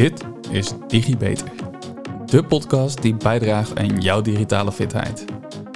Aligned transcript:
Dit 0.00 0.24
is 0.50 0.72
DigiBeter, 0.88 1.48
de 2.26 2.44
podcast 2.44 3.02
die 3.02 3.14
bijdraagt 3.14 3.78
aan 3.78 4.00
jouw 4.00 4.20
digitale 4.20 4.72
fitheid. 4.72 5.24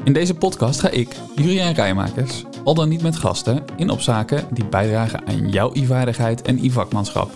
In 0.04 0.12
deze 0.12 0.34
podcast 0.34 0.80
ga 0.80 0.90
ik, 0.90 1.16
Juriaan 1.34 1.74
Rijmakers, 1.74 2.44
al 2.62 2.74
dan 2.74 2.88
niet 2.88 3.02
met 3.02 3.16
gasten, 3.16 3.64
in 3.76 3.90
op 3.90 4.00
zaken 4.00 4.46
die 4.50 4.66
bijdragen 4.66 5.26
aan 5.26 5.50
jouw 5.50 5.70
e-vaardigheid 5.72 6.42
en 6.42 6.58
e-vakmanschap. 6.62 7.30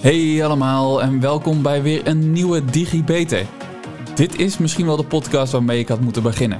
Hey 0.00 0.44
allemaal 0.44 1.02
en 1.02 1.20
welkom 1.20 1.62
bij 1.62 1.82
weer 1.82 2.06
een 2.06 2.32
nieuwe 2.32 2.64
DigiBeter. 2.64 3.46
Dit 4.14 4.38
is 4.38 4.58
misschien 4.58 4.86
wel 4.86 4.96
de 4.96 5.04
podcast 5.04 5.52
waarmee 5.52 5.78
ik 5.78 5.88
had 5.88 6.00
moeten 6.00 6.22
beginnen. 6.22 6.58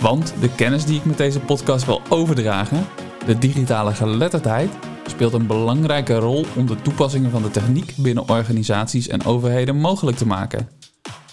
Want 0.00 0.34
de 0.40 0.54
kennis 0.54 0.84
die 0.84 0.96
ik 0.96 1.04
met 1.04 1.16
deze 1.16 1.40
podcast 1.40 1.86
wil 1.86 2.00
overdragen, 2.08 2.86
de 3.26 3.38
digitale 3.38 3.94
geletterdheid, 3.94 4.70
speelt 5.10 5.32
een 5.32 5.46
belangrijke 5.46 6.14
rol 6.14 6.44
om 6.56 6.66
de 6.66 6.82
toepassingen 6.82 7.30
van 7.30 7.42
de 7.42 7.50
techniek 7.50 7.94
binnen 7.96 8.28
organisaties 8.28 9.08
en 9.08 9.24
overheden 9.24 9.76
mogelijk 9.76 10.16
te 10.16 10.26
maken. 10.26 10.68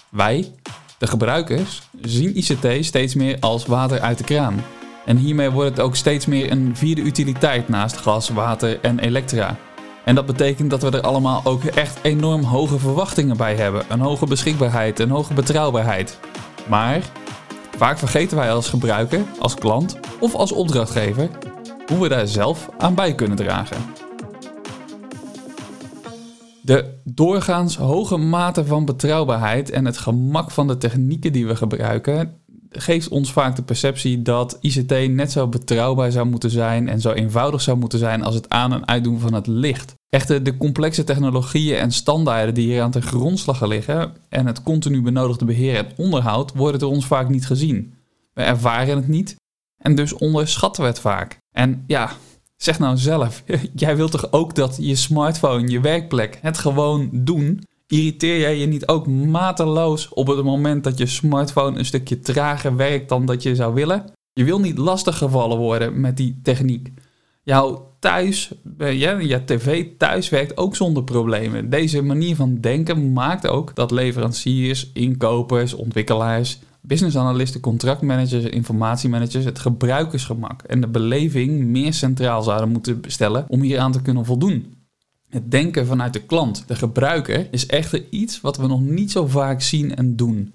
Wij, 0.08 0.52
de 0.98 1.06
gebruikers, 1.06 1.82
zien 2.00 2.36
ICT 2.36 2.84
steeds 2.84 3.14
meer 3.14 3.36
als 3.40 3.66
water 3.66 4.00
uit 4.00 4.18
de 4.18 4.24
kraan. 4.24 4.64
En 5.06 5.16
hiermee 5.16 5.50
wordt 5.50 5.70
het 5.70 5.80
ook 5.80 5.96
steeds 5.96 6.26
meer 6.26 6.50
een 6.50 6.76
vierde 6.76 7.00
utiliteit 7.00 7.68
naast 7.68 7.96
gas, 7.96 8.28
water 8.28 8.80
en 8.80 8.98
elektra. 8.98 9.56
En 10.04 10.14
dat 10.14 10.26
betekent 10.26 10.70
dat 10.70 10.82
we 10.82 10.90
er 10.90 11.00
allemaal 11.00 11.40
ook 11.44 11.64
echt 11.64 11.98
enorm 12.02 12.42
hoge 12.42 12.78
verwachtingen 12.78 13.36
bij 13.36 13.54
hebben. 13.54 13.84
Een 13.88 14.00
hoge 14.00 14.26
beschikbaarheid, 14.26 14.98
een 14.98 15.10
hoge 15.10 15.34
betrouwbaarheid. 15.34 16.18
Maar 16.68 17.02
vaak 17.76 17.98
vergeten 17.98 18.36
wij 18.36 18.52
als 18.52 18.68
gebruiker, 18.68 19.20
als 19.38 19.54
klant 19.54 19.98
of 20.20 20.34
als 20.34 20.52
opdrachtgever 20.52 21.28
hoe 21.88 22.00
we 22.00 22.08
daar 22.08 22.26
zelf 22.26 22.68
aan 22.78 22.94
bij 22.94 23.14
kunnen 23.14 23.36
dragen. 23.36 23.76
De 26.62 27.00
doorgaans 27.04 27.76
hoge 27.76 28.16
mate 28.16 28.64
van 28.64 28.84
betrouwbaarheid 28.84 29.70
en 29.70 29.84
het 29.84 29.98
gemak 29.98 30.50
van 30.50 30.66
de 30.66 30.76
technieken 30.76 31.32
die 31.32 31.46
we 31.46 31.56
gebruiken 31.56 32.38
geeft 32.70 33.08
ons 33.08 33.32
vaak 33.32 33.56
de 33.56 33.62
perceptie 33.62 34.22
dat 34.22 34.58
ICT 34.60 35.08
net 35.08 35.32
zo 35.32 35.48
betrouwbaar 35.48 36.12
zou 36.12 36.26
moeten 36.26 36.50
zijn 36.50 36.88
en 36.88 37.00
zo 37.00 37.12
eenvoudig 37.12 37.60
zou 37.60 37.78
moeten 37.78 37.98
zijn 37.98 38.22
als 38.22 38.34
het 38.34 38.48
aan- 38.48 38.72
en 38.72 38.88
uitdoen 38.88 39.18
van 39.18 39.34
het 39.34 39.46
licht. 39.46 39.94
Echter, 40.08 40.42
de 40.42 40.56
complexe 40.56 41.04
technologieën 41.04 41.76
en 41.76 41.92
standaarden 41.92 42.54
die 42.54 42.66
hier 42.66 42.82
aan 42.82 42.90
ten 42.90 43.02
grondslag 43.02 43.66
liggen 43.66 44.12
en 44.28 44.46
het 44.46 44.62
continu 44.62 45.02
benodigde 45.02 45.44
beheer 45.44 45.76
en 45.76 45.86
onderhoud 45.96 46.52
worden 46.54 46.80
door 46.80 46.90
ons 46.90 47.06
vaak 47.06 47.28
niet 47.28 47.46
gezien. 47.46 47.94
We 48.34 48.42
ervaren 48.42 48.96
het 48.96 49.08
niet 49.08 49.36
en 49.78 49.94
dus 49.94 50.12
onderschatten 50.12 50.82
we 50.82 50.88
het 50.88 51.00
vaak. 51.00 51.38
En 51.50 51.84
ja, 51.86 52.10
zeg 52.56 52.78
nou 52.78 52.96
zelf, 52.96 53.42
jij 53.74 53.96
wilt 53.96 54.10
toch 54.10 54.32
ook 54.32 54.54
dat 54.54 54.76
je 54.80 54.94
smartphone, 54.94 55.70
je 55.70 55.80
werkplek, 55.80 56.38
het 56.42 56.58
gewoon 56.58 57.08
doen? 57.12 57.62
Irriteer 57.86 58.38
jij 58.38 58.58
je 58.58 58.66
niet 58.66 58.88
ook 58.88 59.06
mateloos 59.06 60.08
op 60.08 60.26
het 60.26 60.44
moment 60.44 60.84
dat 60.84 60.98
je 60.98 61.06
smartphone 61.06 61.78
een 61.78 61.84
stukje 61.84 62.18
trager 62.18 62.76
werkt 62.76 63.08
dan 63.08 63.26
dat 63.26 63.42
je 63.42 63.54
zou 63.54 63.74
willen? 63.74 64.04
Je 64.32 64.44
wil 64.44 64.60
niet 64.60 64.78
lastiggevallen 64.78 65.58
worden 65.58 66.00
met 66.00 66.16
die 66.16 66.40
techniek. 66.42 66.92
Jouw 67.42 67.94
thuis, 67.98 68.52
eh, 68.78 68.98
ja, 68.98 69.18
je 69.18 69.44
tv 69.44 69.86
thuis 69.98 70.28
werkt 70.28 70.56
ook 70.56 70.76
zonder 70.76 71.04
problemen. 71.04 71.70
Deze 71.70 72.02
manier 72.02 72.36
van 72.36 72.60
denken 72.60 73.12
maakt 73.12 73.46
ook 73.46 73.74
dat 73.74 73.90
leveranciers, 73.90 74.90
inkopers, 74.92 75.74
ontwikkelaars 75.74 76.58
business 76.88 77.16
analisten, 77.16 77.60
contractmanagers, 77.60 78.44
informatiemanagers 78.44 79.44
het 79.44 79.58
gebruikersgemak 79.58 80.62
en 80.62 80.80
de 80.80 80.88
beleving 80.88 81.64
meer 81.64 81.94
centraal 81.94 82.42
zouden 82.42 82.68
moeten 82.68 83.00
stellen 83.06 83.44
om 83.48 83.60
hier 83.60 83.78
aan 83.78 83.92
te 83.92 84.02
kunnen 84.02 84.24
voldoen. 84.24 84.76
Het 85.28 85.50
denken 85.50 85.86
vanuit 85.86 86.12
de 86.12 86.22
klant, 86.22 86.64
de 86.66 86.74
gebruiker, 86.74 87.48
is 87.50 87.66
echter 87.66 88.04
iets 88.10 88.40
wat 88.40 88.56
we 88.56 88.66
nog 88.66 88.80
niet 88.80 89.10
zo 89.10 89.26
vaak 89.26 89.62
zien 89.62 89.96
en 89.96 90.16
doen. 90.16 90.52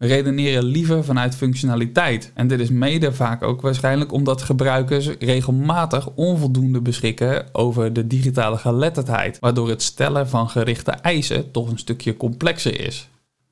We 0.00 0.06
redeneren 0.06 0.64
liever 0.64 1.04
vanuit 1.04 1.34
functionaliteit. 1.34 2.32
En 2.34 2.46
dit 2.48 2.60
is 2.60 2.70
mede 2.70 3.12
vaak 3.12 3.42
ook 3.42 3.60
waarschijnlijk 3.60 4.12
omdat 4.12 4.42
gebruikers 4.42 5.08
regelmatig 5.18 6.08
onvoldoende 6.14 6.80
beschikken 6.80 7.54
over 7.54 7.92
de 7.92 8.06
digitale 8.06 8.56
geletterdheid, 8.56 9.38
waardoor 9.38 9.68
het 9.68 9.82
stellen 9.82 10.28
van 10.28 10.48
gerichte 10.48 10.90
eisen 10.90 11.50
toch 11.50 11.70
een 11.70 11.78
stukje 11.78 12.16
complexer 12.16 12.86
is. 12.86 13.09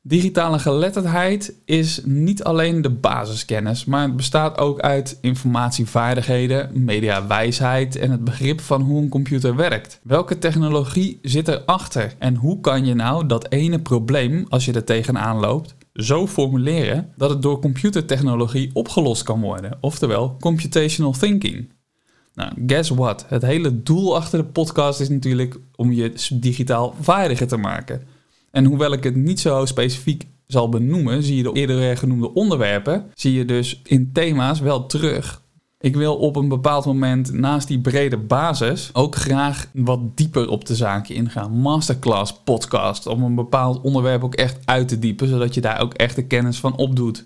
Digitale 0.09 0.59
geletterdheid 0.59 1.55
is 1.65 2.01
niet 2.05 2.45
alleen 2.45 2.83
de 2.83 2.91
basiskennis, 2.91 3.85
maar 3.85 4.03
het 4.03 4.17
bestaat 4.17 4.59
ook 4.59 4.81
uit 4.81 5.19
informatievaardigheden, 5.21 6.85
mediawijsheid 6.85 7.97
en 7.97 8.11
het 8.11 8.25
begrip 8.25 8.61
van 8.61 8.83
hoe 8.83 9.03
een 9.03 9.09
computer 9.09 9.57
werkt. 9.57 10.01
Welke 10.03 10.39
technologie 10.39 11.19
zit 11.23 11.49
erachter 11.49 12.15
en 12.19 12.35
hoe 12.35 12.61
kan 12.61 12.87
je 12.87 12.95
nou 12.95 13.27
dat 13.27 13.51
ene 13.51 13.79
probleem, 13.79 14.47
als 14.49 14.65
je 14.65 14.73
er 14.73 14.85
tegenaan 14.85 15.37
loopt, 15.37 15.75
zo 15.93 16.27
formuleren 16.27 17.13
dat 17.17 17.31
het 17.31 17.43
door 17.43 17.61
computertechnologie 17.61 18.71
opgelost 18.73 19.23
kan 19.23 19.41
worden, 19.41 19.79
oftewel 19.81 20.37
computational 20.41 21.13
thinking. 21.13 21.73
Nou, 22.35 22.53
guess 22.67 22.91
what? 22.91 23.25
Het 23.29 23.43
hele 23.43 23.83
doel 23.83 24.17
achter 24.17 24.39
de 24.39 24.45
podcast 24.45 25.01
is 25.01 25.09
natuurlijk 25.09 25.59
om 25.77 25.93
je 25.93 26.13
digitaal 26.33 26.95
vaardiger 27.01 27.47
te 27.47 27.57
maken. 27.57 28.17
En 28.51 28.65
hoewel 28.65 28.93
ik 28.93 29.05
het 29.05 29.17
niet 29.17 29.41
zo 29.41 29.65
specifiek 29.65 30.27
zal 30.47 30.69
benoemen, 30.69 31.23
zie 31.23 31.37
je 31.37 31.43
de 31.43 31.53
eerder 31.53 31.97
genoemde 31.97 32.35
onderwerpen, 32.35 33.11
zie 33.15 33.33
je 33.33 33.45
dus 33.45 33.81
in 33.85 34.13
thema's 34.13 34.61
wel 34.61 34.87
terug. 34.87 35.43
Ik 35.81 35.97
wil 35.97 36.17
op 36.17 36.37
een 36.37 36.49
bepaald 36.49 36.85
moment 36.85 37.33
naast 37.33 37.69
die 37.69 37.81
brede 37.81 38.17
basis 38.17 38.91
ook 38.93 39.15
graag 39.15 39.69
wat 39.73 40.17
dieper 40.17 40.49
op 40.49 40.67
de 40.67 40.75
zaken 40.75 41.15
ingaan. 41.15 41.53
Masterclass 41.53 42.35
podcast, 42.45 43.07
om 43.07 43.23
een 43.23 43.35
bepaald 43.35 43.81
onderwerp 43.81 44.25
ook 44.25 44.35
echt 44.35 44.59
uit 44.65 44.89
te 44.89 44.99
diepen, 44.99 45.29
zodat 45.29 45.55
je 45.55 45.61
daar 45.61 45.81
ook 45.81 45.95
echt 45.95 46.17
de 46.17 46.27
kennis 46.27 46.61
van 46.61 46.77
opdoet. 46.77 47.25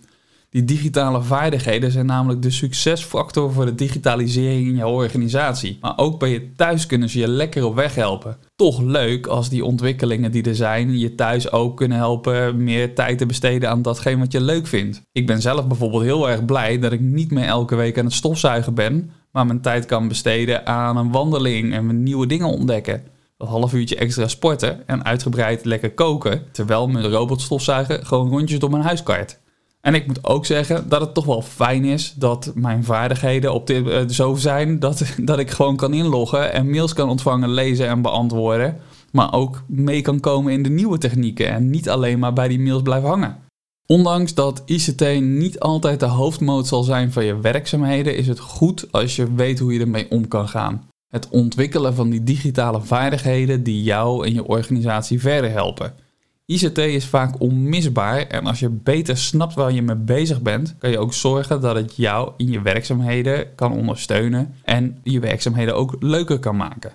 Die 0.52 0.64
digitale 0.64 1.22
vaardigheden 1.22 1.90
zijn 1.90 2.06
namelijk 2.06 2.42
de 2.42 2.50
succesfactor 2.50 3.52
voor 3.52 3.64
de 3.64 3.74
digitalisering 3.74 4.66
in 4.66 4.76
jouw 4.76 4.90
organisatie. 4.90 5.78
Maar 5.80 5.92
ook 5.96 6.18
bij 6.18 6.30
je 6.30 6.52
thuis 6.54 6.86
kunnen 6.86 7.08
ze 7.08 7.18
je 7.18 7.28
lekker 7.28 7.64
op 7.64 7.74
weg 7.74 7.94
helpen. 7.94 8.36
Toch 8.56 8.80
leuk 8.80 9.26
als 9.26 9.48
die 9.48 9.64
ontwikkelingen 9.64 10.30
die 10.32 10.42
er 10.42 10.54
zijn 10.54 10.98
je 10.98 11.14
thuis 11.14 11.52
ook 11.52 11.76
kunnen 11.76 11.98
helpen 11.98 12.64
meer 12.64 12.94
tijd 12.94 13.18
te 13.18 13.26
besteden 13.26 13.70
aan 13.70 13.82
datgene 13.82 14.18
wat 14.18 14.32
je 14.32 14.40
leuk 14.40 14.66
vindt. 14.66 15.02
Ik 15.12 15.26
ben 15.26 15.40
zelf 15.40 15.66
bijvoorbeeld 15.66 16.02
heel 16.02 16.30
erg 16.30 16.44
blij 16.44 16.78
dat 16.78 16.92
ik 16.92 17.00
niet 17.00 17.30
meer 17.30 17.46
elke 17.46 17.74
week 17.74 17.98
aan 17.98 18.04
het 18.04 18.14
stofzuigen 18.14 18.74
ben, 18.74 19.10
maar 19.30 19.46
mijn 19.46 19.60
tijd 19.60 19.86
kan 19.86 20.08
besteden 20.08 20.66
aan 20.66 20.96
een 20.96 21.12
wandeling 21.12 21.74
en 21.74 22.02
nieuwe 22.02 22.26
dingen 22.26 22.48
ontdekken 22.48 23.02
een 23.38 23.48
half 23.48 23.72
uurtje 23.72 23.96
extra 23.96 24.28
sporten 24.28 24.86
en 24.86 25.04
uitgebreid 25.04 25.64
lekker 25.64 25.92
koken, 25.92 26.42
terwijl 26.52 26.88
mijn 26.88 27.08
robotstofzuiger 27.08 28.06
gewoon 28.06 28.28
rondjes 28.28 28.58
door 28.58 28.70
mijn 28.70 28.82
huis 28.82 29.02
kart. 29.02 29.40
En 29.82 29.94
ik 29.94 30.06
moet 30.06 30.24
ook 30.24 30.46
zeggen 30.46 30.88
dat 30.88 31.00
het 31.00 31.14
toch 31.14 31.24
wel 31.24 31.42
fijn 31.42 31.84
is 31.84 32.14
dat 32.16 32.52
mijn 32.54 32.84
vaardigheden 32.84 33.52
op 33.52 33.66
dit, 33.66 33.86
uh, 33.86 34.08
zo 34.08 34.34
zijn 34.34 34.78
dat, 34.78 35.02
dat 35.30 35.38
ik 35.38 35.50
gewoon 35.50 35.76
kan 35.76 35.94
inloggen 35.94 36.52
en 36.52 36.70
mails 36.70 36.92
kan 36.92 37.08
ontvangen, 37.08 37.50
lezen 37.50 37.88
en 37.88 38.02
beantwoorden. 38.02 38.76
Maar 39.12 39.32
ook 39.32 39.62
mee 39.66 40.02
kan 40.02 40.20
komen 40.20 40.52
in 40.52 40.62
de 40.62 40.70
nieuwe 40.70 40.98
technieken 40.98 41.48
en 41.48 41.70
niet 41.70 41.88
alleen 41.88 42.18
maar 42.18 42.32
bij 42.32 42.48
die 42.48 42.60
mails 42.60 42.82
blijven 42.82 43.08
hangen. 43.08 43.38
Ondanks 43.86 44.34
dat 44.34 44.62
ICT 44.66 45.20
niet 45.20 45.60
altijd 45.60 46.00
de 46.00 46.06
hoofdmoot 46.06 46.66
zal 46.66 46.82
zijn 46.82 47.12
van 47.12 47.24
je 47.24 47.40
werkzaamheden, 47.40 48.16
is 48.16 48.28
het 48.28 48.38
goed 48.38 48.92
als 48.92 49.16
je 49.16 49.34
weet 49.34 49.58
hoe 49.58 49.72
je 49.72 49.80
ermee 49.80 50.10
om 50.10 50.28
kan 50.28 50.48
gaan. 50.48 50.88
Het 51.08 51.28
ontwikkelen 51.28 51.94
van 51.94 52.10
die 52.10 52.22
digitale 52.22 52.80
vaardigheden 52.80 53.62
die 53.62 53.82
jou 53.82 54.26
en 54.26 54.34
je 54.34 54.46
organisatie 54.46 55.20
verder 55.20 55.50
helpen. 55.50 55.94
ICT 56.46 56.78
is 56.78 57.06
vaak 57.06 57.40
onmisbaar 57.40 58.18
en 58.18 58.46
als 58.46 58.60
je 58.60 58.68
beter 58.68 59.16
snapt 59.16 59.54
waar 59.54 59.72
je 59.72 59.82
mee 59.82 59.96
bezig 59.96 60.42
bent, 60.42 60.74
kan 60.78 60.90
je 60.90 60.98
ook 60.98 61.14
zorgen 61.14 61.60
dat 61.60 61.76
het 61.76 61.96
jou 61.96 62.32
in 62.36 62.50
je 62.50 62.60
werkzaamheden 62.60 63.54
kan 63.54 63.72
ondersteunen 63.72 64.54
en 64.64 64.98
je 65.02 65.20
werkzaamheden 65.20 65.76
ook 65.76 65.96
leuker 66.00 66.38
kan 66.38 66.56
maken. 66.56 66.92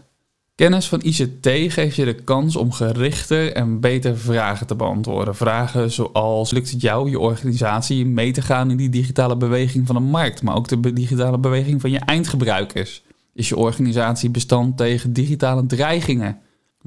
Kennis 0.55 0.87
van 0.87 1.01
ICT 1.03 1.47
geeft 1.73 1.95
je 1.95 2.05
de 2.05 2.15
kans 2.15 2.55
om 2.55 2.71
gerichter 2.71 3.53
en 3.53 3.79
beter 3.79 4.17
vragen 4.17 4.67
te 4.67 4.75
beantwoorden. 4.75 5.35
Vragen 5.35 5.91
zoals: 5.91 6.51
lukt 6.51 6.71
het 6.71 6.81
jou, 6.81 7.09
je 7.09 7.19
organisatie, 7.19 8.05
mee 8.05 8.31
te 8.31 8.41
gaan 8.41 8.71
in 8.71 8.77
die 8.77 8.89
digitale 8.89 9.37
beweging 9.37 9.87
van 9.87 9.95
de 9.95 10.01
markt, 10.01 10.41
maar 10.41 10.55
ook 10.55 10.67
de 10.67 10.93
digitale 10.93 11.37
beweging 11.37 11.81
van 11.81 11.91
je 11.91 11.99
eindgebruikers? 11.99 13.03
Is 13.33 13.49
je 13.49 13.57
organisatie 13.57 14.29
bestand 14.29 14.77
tegen 14.77 15.13
digitale 15.13 15.65
dreigingen? 15.65 16.37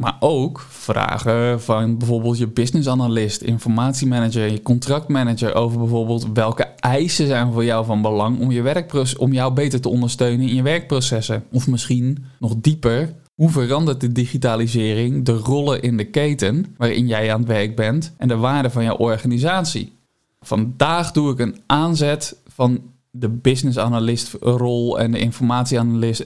Maar 0.00 0.17
ook 0.20 0.67
vragen 0.69 1.61
van 1.61 1.99
bijvoorbeeld 1.99 2.38
je 2.38 2.47
business 2.47 2.88
analyst, 2.88 3.43
informatiemanager, 3.43 4.50
je 4.50 4.62
contractmanager 4.62 5.55
over 5.55 5.79
bijvoorbeeld 5.79 6.26
welke 6.32 6.62
eisen 6.62 7.26
zijn 7.26 7.52
voor 7.52 7.64
jou 7.64 7.85
van 7.85 8.02
belang 8.02 8.41
om, 8.41 8.50
je 8.50 8.62
werkproces, 8.62 9.19
om 9.19 9.32
jou 9.32 9.52
beter 9.52 9.81
te 9.81 9.88
ondersteunen 9.88 10.49
in 10.49 10.55
je 10.55 10.62
werkprocessen. 10.62 11.44
Of 11.52 11.67
misschien 11.67 12.25
nog 12.38 12.55
dieper, 12.56 13.14
hoe 13.35 13.50
verandert 13.50 14.00
de 14.00 14.12
digitalisering 14.12 15.25
de 15.25 15.32
rollen 15.32 15.82
in 15.82 15.97
de 15.97 16.11
keten 16.11 16.75
waarin 16.76 17.06
jij 17.06 17.32
aan 17.32 17.41
het 17.41 17.49
werk 17.49 17.76
bent 17.76 18.14
en 18.17 18.29
de 18.29 18.37
waarde 18.37 18.70
van 18.70 18.85
jouw 18.85 18.96
organisatie? 18.96 19.93
Vandaag 20.41 21.12
doe 21.12 21.32
ik 21.32 21.38
een 21.38 21.56
aanzet 21.67 22.37
van 22.46 22.81
de 23.10 23.28
business 23.28 23.78
analyst 23.78 24.36
rol 24.40 24.98
en 24.98 25.10
de 25.10 25.18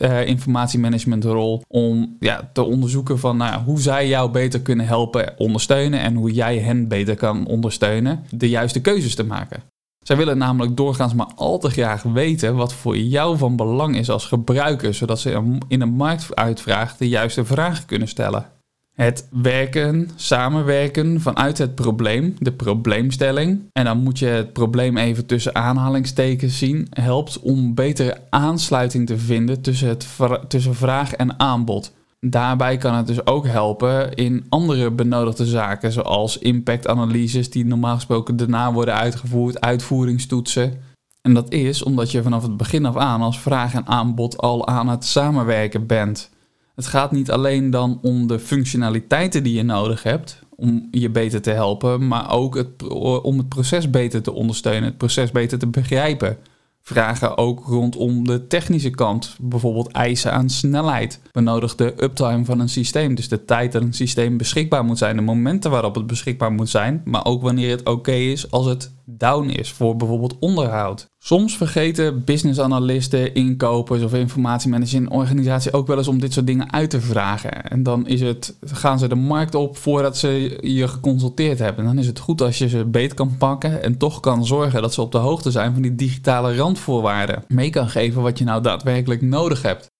uh, 0.01 0.27
informatiemanagement 0.27 1.25
rol 1.25 1.63
om 1.69 2.17
ja, 2.21 2.51
te 2.53 2.63
onderzoeken 2.63 3.19
van 3.19 3.37
nou, 3.37 3.63
hoe 3.63 3.81
zij 3.81 4.09
jou 4.09 4.31
beter 4.31 4.61
kunnen 4.61 4.87
helpen 4.87 5.35
ondersteunen 5.39 6.01
en 6.01 6.15
hoe 6.15 6.33
jij 6.33 6.59
hen 6.59 6.89
beter 6.89 7.17
kan 7.17 7.47
ondersteunen 7.47 8.25
de 8.31 8.49
juiste 8.49 8.81
keuzes 8.81 9.15
te 9.15 9.25
maken. 9.25 9.63
Zij 10.05 10.17
willen 10.17 10.39
namelijk 10.39 10.77
doorgaans 10.77 11.15
maar 11.15 11.31
al 11.35 11.59
te 11.59 11.71
graag 11.71 12.03
weten 12.03 12.57
wat 12.57 12.75
voor 12.75 12.97
jou 12.97 13.39
van 13.39 13.57
belang 13.57 13.97
is 13.97 14.11
als 14.11 14.27
gebruiker, 14.27 14.95
zodat 14.95 15.21
ze 15.21 15.59
in 15.69 15.81
een 15.81 15.95
marktuitvraag 15.95 16.97
de 16.97 17.09
juiste 17.09 17.45
vragen 17.45 17.87
kunnen 17.87 18.09
stellen. 18.09 18.54
Het 18.95 19.29
werken, 19.31 20.11
samenwerken 20.15 21.21
vanuit 21.21 21.59
het 21.59 21.75
probleem, 21.75 22.37
de 22.39 22.53
probleemstelling. 22.53 23.61
En 23.73 23.85
dan 23.85 23.99
moet 23.99 24.19
je 24.19 24.27
het 24.27 24.53
probleem 24.53 24.97
even 24.97 25.27
tussen 25.27 25.55
aanhalingstekens 25.55 26.59
zien. 26.59 26.87
Helpt 26.91 27.41
om 27.41 27.75
betere 27.75 28.17
aansluiting 28.31 29.07
te 29.07 29.19
vinden 29.19 29.61
tussen, 29.61 29.89
het, 29.89 30.07
tussen 30.49 30.75
vraag 30.75 31.13
en 31.13 31.41
aanbod. 31.41 31.93
Daarbij 32.21 32.77
kan 32.77 32.95
het 32.95 33.07
dus 33.07 33.27
ook 33.27 33.47
helpen 33.47 34.15
in 34.15 34.47
andere 34.49 34.91
benodigde 34.91 35.47
zaken, 35.47 35.93
zoals 35.93 36.39
impactanalyses 36.39 37.51
die 37.51 37.65
normaal 37.65 37.95
gesproken 37.95 38.37
daarna 38.37 38.73
worden 38.73 38.95
uitgevoerd, 38.95 39.61
uitvoeringstoetsen. 39.61 40.81
En 41.23 41.35
dat 41.35 41.53
is 41.53 41.83
omdat 41.83 42.11
je 42.11 42.23
vanaf 42.23 42.43
het 42.43 42.57
begin 42.57 42.87
af 42.87 42.97
aan 42.97 43.23
als 43.23 43.41
vraag 43.41 43.75
en 43.75 43.87
aanbod 43.87 44.39
al 44.39 44.67
aan 44.67 44.89
het 44.89 45.05
samenwerken 45.05 45.87
bent. 45.87 46.31
Het 46.75 46.87
gaat 46.87 47.13
niet 47.13 47.31
alleen 47.31 47.71
dan 47.71 47.99
om 48.03 48.27
de 48.27 48.39
functionaliteiten 48.39 49.43
die 49.43 49.55
je 49.55 49.63
nodig 49.63 50.03
hebt 50.03 50.43
om 50.57 50.89
je 50.91 51.11
beter 51.11 51.43
te 51.43 51.51
helpen, 51.51 52.09
maar 52.09 52.33
ook 52.33 52.55
het, 52.55 52.89
om 53.23 53.39
het 53.39 53.49
proces 53.49 53.91
beter 53.91 54.23
te 54.23 54.33
ondersteunen, 54.33 54.85
het 54.85 54.99
proces 54.99 55.31
beter 55.31 55.59
te 55.59 55.67
begrijpen. 55.67 56.39
Vragen 56.83 57.39
ook 57.39 57.65
rondom 57.67 58.27
de 58.27 58.47
technische 58.47 58.91
kant, 58.91 59.37
bijvoorbeeld 59.41 59.93
eisen 59.93 60.33
aan 60.33 60.49
snelheid, 60.49 61.21
benodigde 61.33 61.95
uptime 62.03 62.45
van 62.45 62.61
een 62.61 62.69
systeem, 62.69 63.15
dus 63.15 63.29
de 63.29 63.45
tijd 63.45 63.73
dat 63.73 63.83
een 63.83 63.95
systeem 63.95 64.37
beschikbaar 64.37 64.85
moet 64.85 64.99
zijn, 64.99 65.17
de 65.17 65.23
momenten 65.23 65.71
waarop 65.71 65.95
het 65.95 66.07
beschikbaar 66.07 66.53
moet 66.53 66.69
zijn, 66.69 67.01
maar 67.05 67.25
ook 67.25 67.43
wanneer 67.43 67.71
het 67.71 67.89
oké 67.89 68.13
is 68.13 68.51
als 68.51 68.67
het 68.67 68.93
down 69.05 69.49
is 69.49 69.73
voor 69.73 69.97
bijvoorbeeld 69.97 70.37
onderhoud. 70.39 71.07
Soms 71.27 71.57
vergeten 71.57 72.25
business 72.25 72.61
analisten, 72.61 73.35
inkopers 73.35 74.03
of 74.03 74.15
informatiemanagers 74.15 74.95
in 74.95 75.11
organisatie 75.11 75.73
ook 75.73 75.87
wel 75.87 75.97
eens 75.99 76.09
om 76.09 76.21
dit 76.21 76.33
soort 76.33 76.47
dingen 76.47 76.73
uit 76.73 76.91
te 76.91 77.01
vragen. 77.01 77.63
En 77.71 77.83
dan 77.83 78.07
is 78.07 78.21
het, 78.21 78.57
gaan 78.65 78.99
ze 78.99 79.09
de 79.09 79.15
markt 79.15 79.55
op 79.55 79.77
voordat 79.77 80.17
ze 80.17 80.59
je 80.61 80.89
geconsulteerd 80.89 81.59
hebben. 81.59 81.79
En 81.79 81.91
dan 81.91 81.99
is 81.99 82.07
het 82.07 82.19
goed 82.19 82.43
als 82.43 82.59
je 82.59 82.69
ze 82.69 82.85
beet 82.85 83.15
kan 83.15 83.37
pakken 83.37 83.83
en 83.83 83.99
toch 83.99 84.21
kan 84.21 84.47
zorgen 84.47 84.83
dat 84.83 84.95
ze 84.95 85.01
op 85.01 85.13
de 85.13 85.19
hoogte 85.19 85.51
zijn 85.51 85.73
van 85.73 85.83
die 85.83 85.95
digitale 85.95 86.57
randvoorwaarden. 86.57 87.45
Mee 87.49 87.71
kan 87.71 87.89
geven 87.89 88.23
wat 88.23 88.39
je 88.39 88.45
nou 88.45 88.63
daadwerkelijk 88.63 89.23
nodig 89.23 89.63
hebt. 89.63 89.93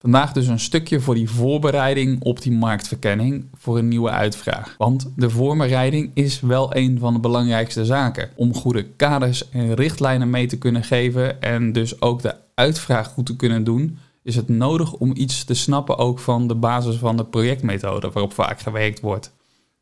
Vandaag 0.00 0.32
dus 0.32 0.46
een 0.46 0.60
stukje 0.60 1.00
voor 1.00 1.14
die 1.14 1.30
voorbereiding 1.30 2.22
op 2.22 2.42
die 2.42 2.52
marktverkenning 2.52 3.44
voor 3.54 3.78
een 3.78 3.88
nieuwe 3.88 4.10
uitvraag. 4.10 4.74
Want 4.76 5.12
de 5.16 5.30
voorbereiding 5.30 6.10
is 6.14 6.40
wel 6.40 6.76
een 6.76 6.98
van 6.98 7.12
de 7.12 7.20
belangrijkste 7.20 7.84
zaken. 7.84 8.30
Om 8.36 8.54
goede 8.54 8.82
kaders 8.82 9.50
en 9.50 9.74
richtlijnen 9.74 10.30
mee 10.30 10.46
te 10.46 10.58
kunnen 10.58 10.84
geven 10.84 11.42
en 11.42 11.72
dus 11.72 12.00
ook 12.00 12.22
de 12.22 12.34
uitvraag 12.54 13.08
goed 13.08 13.26
te 13.26 13.36
kunnen 13.36 13.64
doen, 13.64 13.98
is 14.22 14.36
het 14.36 14.48
nodig 14.48 14.92
om 14.92 15.10
iets 15.14 15.44
te 15.44 15.54
snappen 15.54 15.98
ook 15.98 16.18
van 16.18 16.48
de 16.48 16.54
basis 16.54 16.96
van 16.96 17.16
de 17.16 17.24
projectmethode 17.24 18.10
waarop 18.10 18.32
vaak 18.32 18.60
gewerkt 18.60 19.00
wordt. 19.00 19.32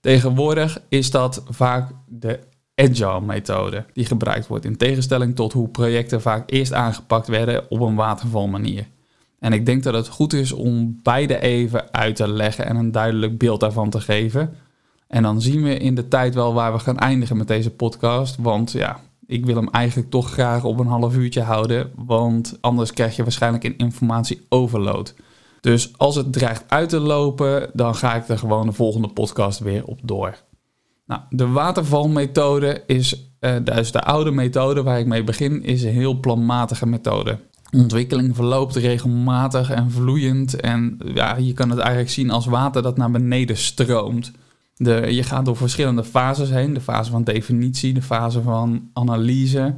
Tegenwoordig 0.01 0.81
is 0.89 1.11
dat 1.11 1.43
vaak 1.49 1.91
de 2.07 2.39
agile 2.75 3.21
methode 3.21 3.85
die 3.93 4.05
gebruikt 4.05 4.47
wordt 4.47 4.65
in 4.65 4.77
tegenstelling 4.77 5.35
tot 5.35 5.53
hoe 5.53 5.69
projecten 5.69 6.21
vaak 6.21 6.51
eerst 6.51 6.73
aangepakt 6.73 7.27
werden 7.27 7.71
op 7.71 7.81
een 7.81 7.95
waterval 7.95 8.47
manier. 8.47 8.87
En 9.46 9.52
ik 9.52 9.66
denk 9.66 9.82
dat 9.82 9.94
het 9.94 10.08
goed 10.08 10.32
is 10.32 10.52
om 10.52 11.00
beide 11.02 11.40
even 11.40 11.93
uit 11.93 12.16
te 12.16 12.28
leggen 12.28 12.66
en 12.66 12.76
een 12.76 12.93
duidelijk 12.93 13.38
beeld 13.38 13.60
daarvan 13.60 13.90
te 13.90 14.00
geven. 14.00 14.54
En 15.08 15.22
dan 15.22 15.40
zien 15.40 15.62
we 15.62 15.76
in 15.76 15.94
de 15.94 16.08
tijd 16.08 16.34
wel 16.34 16.54
waar 16.54 16.72
we 16.72 16.78
gaan 16.78 16.98
eindigen 16.98 17.37
met 17.37 17.48
deze 17.48 17.70
podcast. 17.70 18.37
Want 18.38 18.72
ja, 18.72 19.00
ik 19.26 19.46
wil 19.46 19.54
hem 19.56 19.69
eigenlijk 19.69 20.10
toch 20.10 20.31
graag 20.31 20.64
op 20.64 20.78
een 20.78 20.87
half 20.87 21.16
uurtje 21.16 21.43
houden. 21.43 21.90
Want 21.96 22.58
anders 22.60 22.93
krijg 22.93 23.16
je 23.16 23.22
waarschijnlijk 23.22 23.64
een 23.64 23.76
informatie 23.76 24.46
overload. 24.48 25.14
Dus 25.60 25.98
als 25.98 26.14
het 26.14 26.32
dreigt 26.32 26.64
uit 26.69 26.88
te 26.88 27.00
lopen, 27.00 27.70
dan 27.72 27.94
ga 27.94 28.14
ik 28.14 28.28
er 28.28 28.38
gewoon 28.38 28.66
de 28.66 28.72
volgende 28.72 29.08
podcast 29.08 29.58
weer 29.58 29.84
op 29.84 29.98
door. 30.02 30.38
Nou, 31.06 31.20
de 31.31 31.48
watervalmethode 31.48 32.82
is, 32.87 33.31
uh, 33.40 33.56
dus 33.64 33.93
de 33.93 34.02
oude 34.02 34.31
methode 34.31 34.82
waar 34.82 34.98
ik 34.98 35.06
mee 35.06 35.25
begin, 35.25 35.62
is 35.62 35.82
een 35.82 35.93
heel 35.93 36.20
planmatige 36.20 36.87
methode 36.87 37.38
ontwikkeling 37.73 38.35
verloopt 38.35 38.77
regelmatig 38.77 39.71
en 39.71 39.91
vloeiend. 39.91 40.61
En 40.61 40.99
ja, 41.15 41.37
je 41.37 41.53
kan 41.53 41.71
het 41.71 41.79
eigenlijk 41.79 42.11
zien 42.11 42.31
als 42.31 42.47
water 42.47 42.83
dat 42.83 42.97
naar 42.97 43.11
beneden 43.11 43.57
stroomt. 43.57 44.33
De, 44.77 45.15
je 45.15 45.23
gaat 45.23 45.45
door 45.45 45.57
verschillende 45.57 46.05
fases 46.05 46.51
heen. 46.51 46.75
De 46.75 46.81
fase 46.81 47.11
van 47.11 47.25
definitie, 47.25 47.95
de 47.95 48.03
fase 48.03 48.43
van 48.43 48.91
analyse. 48.93 49.75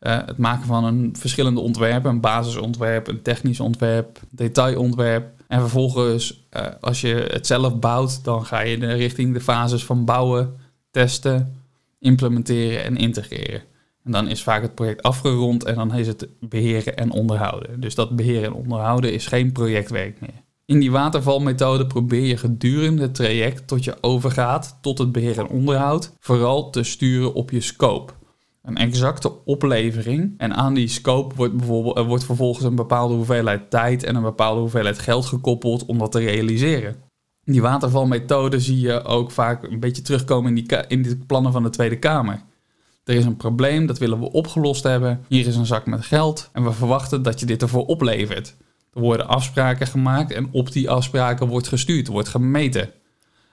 Uh, 0.00 0.18
het 0.26 0.38
maken 0.38 0.66
van 0.66 0.84
een 0.84 1.14
verschillende 1.18 1.60
ontwerpen. 1.60 2.10
Een 2.10 2.20
basisontwerp, 2.20 3.08
een 3.08 3.22
technisch 3.22 3.60
ontwerp, 3.60 4.20
detailontwerp. 4.30 5.36
En 5.48 5.60
vervolgens, 5.60 6.46
uh, 6.56 6.62
als 6.80 7.00
je 7.00 7.26
het 7.30 7.46
zelf 7.46 7.78
bouwt, 7.78 8.24
dan 8.24 8.46
ga 8.46 8.60
je 8.60 8.76
richting 8.76 9.34
de 9.34 9.40
fases 9.40 9.84
van 9.84 10.04
bouwen, 10.04 10.54
testen, 10.90 11.54
implementeren 11.98 12.84
en 12.84 12.96
integreren. 12.96 13.62
Dan 14.10 14.28
is 14.28 14.42
vaak 14.42 14.62
het 14.62 14.74
project 14.74 15.02
afgerond 15.02 15.64
en 15.64 15.74
dan 15.74 15.94
is 15.94 16.06
het 16.06 16.28
beheren 16.40 16.96
en 16.96 17.10
onderhouden. 17.10 17.80
Dus 17.80 17.94
dat 17.94 18.16
beheren 18.16 18.44
en 18.44 18.52
onderhouden 18.52 19.12
is 19.12 19.26
geen 19.26 19.52
projectwerk 19.52 20.20
meer. 20.20 20.46
In 20.64 20.80
die 20.80 20.90
watervalmethode 20.90 21.86
probeer 21.86 22.26
je 22.26 22.36
gedurende 22.36 23.02
het 23.02 23.14
traject 23.14 23.68
tot 23.68 23.84
je 23.84 23.96
overgaat 24.00 24.78
tot 24.80 24.98
het 24.98 25.12
beheer 25.12 25.38
en 25.38 25.48
onderhoud 25.48 26.12
vooral 26.20 26.70
te 26.70 26.82
sturen 26.82 27.34
op 27.34 27.50
je 27.50 27.60
scope. 27.60 28.12
Een 28.62 28.76
exacte 28.76 29.44
oplevering 29.44 30.34
en 30.36 30.54
aan 30.54 30.74
die 30.74 30.88
scope 30.88 31.34
wordt, 31.34 31.56
bijvoorbeeld, 31.56 32.06
wordt 32.06 32.24
vervolgens 32.24 32.64
een 32.64 32.74
bepaalde 32.74 33.14
hoeveelheid 33.14 33.70
tijd 33.70 34.02
en 34.04 34.16
een 34.16 34.22
bepaalde 34.22 34.60
hoeveelheid 34.60 34.98
geld 34.98 35.26
gekoppeld 35.26 35.86
om 35.86 35.98
dat 35.98 36.12
te 36.12 36.18
realiseren. 36.18 36.96
Die 37.44 37.62
watervalmethode 37.62 38.60
zie 38.60 38.80
je 38.80 39.04
ook 39.04 39.30
vaak 39.30 39.62
een 39.62 39.80
beetje 39.80 40.02
terugkomen 40.02 40.56
in, 40.56 40.64
die, 40.64 40.86
in 40.88 41.02
de 41.02 41.16
plannen 41.26 41.52
van 41.52 41.62
de 41.62 41.70
Tweede 41.70 41.98
Kamer. 41.98 42.42
Er 43.08 43.14
is 43.14 43.24
een 43.24 43.36
probleem, 43.36 43.86
dat 43.86 43.98
willen 43.98 44.20
we 44.20 44.32
opgelost 44.32 44.82
hebben. 44.82 45.24
Hier 45.28 45.46
is 45.46 45.56
een 45.56 45.66
zak 45.66 45.86
met 45.86 46.04
geld 46.04 46.50
en 46.52 46.64
we 46.64 46.72
verwachten 46.72 47.22
dat 47.22 47.40
je 47.40 47.46
dit 47.46 47.62
ervoor 47.62 47.86
oplevert. 47.86 48.56
Er 48.94 49.00
worden 49.00 49.28
afspraken 49.28 49.86
gemaakt 49.86 50.32
en 50.32 50.48
op 50.52 50.72
die 50.72 50.90
afspraken 50.90 51.46
wordt 51.46 51.68
gestuurd, 51.68 52.06
wordt 52.06 52.28
gemeten. 52.28 52.90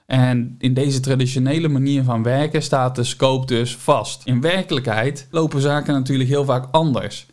En 0.06 0.54
in 0.58 0.74
deze 0.74 1.00
traditionele 1.00 1.68
manier 1.68 2.02
van 2.02 2.22
werken 2.22 2.62
staat 2.62 2.96
de 2.96 3.04
scope 3.04 3.46
dus 3.46 3.76
vast. 3.76 4.22
In 4.24 4.40
werkelijkheid 4.40 5.28
lopen 5.30 5.60
zaken 5.60 5.94
natuurlijk 5.94 6.28
heel 6.28 6.44
vaak 6.44 6.68
anders. 6.70 7.26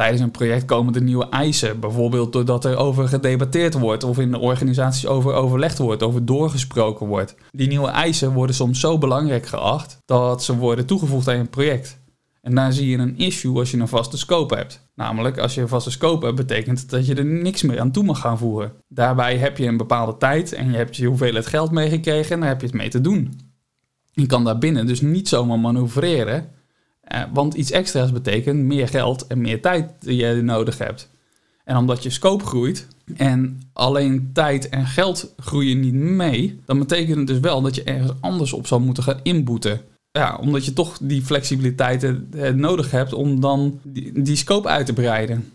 Tijdens 0.00 0.22
een 0.22 0.30
project 0.30 0.64
komen 0.64 0.94
er 0.94 1.02
nieuwe 1.02 1.28
eisen, 1.28 1.80
bijvoorbeeld 1.80 2.32
doordat 2.32 2.64
er 2.64 2.76
over 2.76 3.08
gedebatteerd 3.08 3.74
wordt 3.74 4.04
of 4.04 4.18
in 4.18 4.30
de 4.30 4.38
organisaties 4.38 5.06
over 5.06 5.32
overlegd 5.32 5.78
wordt, 5.78 6.02
over 6.02 6.24
doorgesproken 6.24 7.06
wordt. 7.06 7.34
Die 7.50 7.68
nieuwe 7.68 7.88
eisen 7.88 8.32
worden 8.32 8.54
soms 8.54 8.80
zo 8.80 8.98
belangrijk 8.98 9.46
geacht 9.46 9.98
dat 10.04 10.44
ze 10.44 10.56
worden 10.56 10.86
toegevoegd 10.86 11.28
aan 11.28 11.36
je 11.36 11.44
project. 11.44 12.00
En 12.42 12.54
daar 12.54 12.72
zie 12.72 12.88
je 12.88 12.98
een 12.98 13.18
issue 13.18 13.58
als 13.58 13.70
je 13.70 13.76
een 13.76 13.88
vaste 13.88 14.18
scope 14.18 14.54
hebt. 14.54 14.88
Namelijk, 14.94 15.38
als 15.38 15.54
je 15.54 15.60
een 15.60 15.68
vaste 15.68 15.90
scope 15.90 16.24
hebt, 16.24 16.36
betekent 16.36 16.90
dat 16.90 17.06
je 17.06 17.14
er 17.14 17.24
niks 17.24 17.62
meer 17.62 17.80
aan 17.80 17.90
toe 17.90 18.04
mag 18.04 18.20
gaan 18.20 18.38
voegen. 18.38 18.72
Daarbij 18.88 19.36
heb 19.36 19.58
je 19.58 19.66
een 19.66 19.76
bepaalde 19.76 20.16
tijd 20.16 20.52
en 20.52 20.70
je 20.70 20.76
hebt 20.76 20.96
je 20.96 21.06
hoeveelheid 21.06 21.46
geld 21.46 21.70
meegekregen 21.70 22.34
en 22.34 22.40
daar 22.40 22.48
heb 22.48 22.60
je 22.60 22.66
het 22.66 22.76
mee 22.76 22.88
te 22.88 23.00
doen. 23.00 23.40
Je 24.12 24.26
kan 24.26 24.44
daarbinnen 24.44 24.86
dus 24.86 25.00
niet 25.00 25.28
zomaar 25.28 25.58
manoeuvreren 25.58 26.58
eh, 27.10 27.22
want 27.32 27.54
iets 27.54 27.70
extra's 27.70 28.12
betekent 28.12 28.60
meer 28.60 28.88
geld 28.88 29.26
en 29.26 29.40
meer 29.40 29.60
tijd 29.60 29.90
die 29.98 30.16
je 30.16 30.42
nodig 30.42 30.78
hebt. 30.78 31.08
En 31.64 31.76
omdat 31.76 32.02
je 32.02 32.10
scope 32.10 32.44
groeit 32.44 32.86
en 33.16 33.60
alleen 33.72 34.30
tijd 34.32 34.68
en 34.68 34.86
geld 34.86 35.34
groeien 35.36 35.80
niet 35.80 35.94
mee, 35.94 36.60
dan 36.64 36.78
betekent 36.78 37.16
het 37.16 37.26
dus 37.26 37.38
wel 37.38 37.60
dat 37.62 37.74
je 37.74 37.82
ergens 37.82 38.12
anders 38.20 38.52
op 38.52 38.66
zal 38.66 38.80
moeten 38.80 39.02
gaan 39.02 39.20
inboeten. 39.22 39.80
Ja, 40.12 40.36
omdat 40.40 40.64
je 40.64 40.72
toch 40.72 40.98
die 41.00 41.22
flexibiliteit 41.22 42.04
eh, 42.04 42.50
nodig 42.52 42.90
hebt 42.90 43.12
om 43.12 43.40
dan 43.40 43.80
die, 43.82 44.22
die 44.22 44.36
scope 44.36 44.68
uit 44.68 44.86
te 44.86 44.92
breiden. 44.92 45.52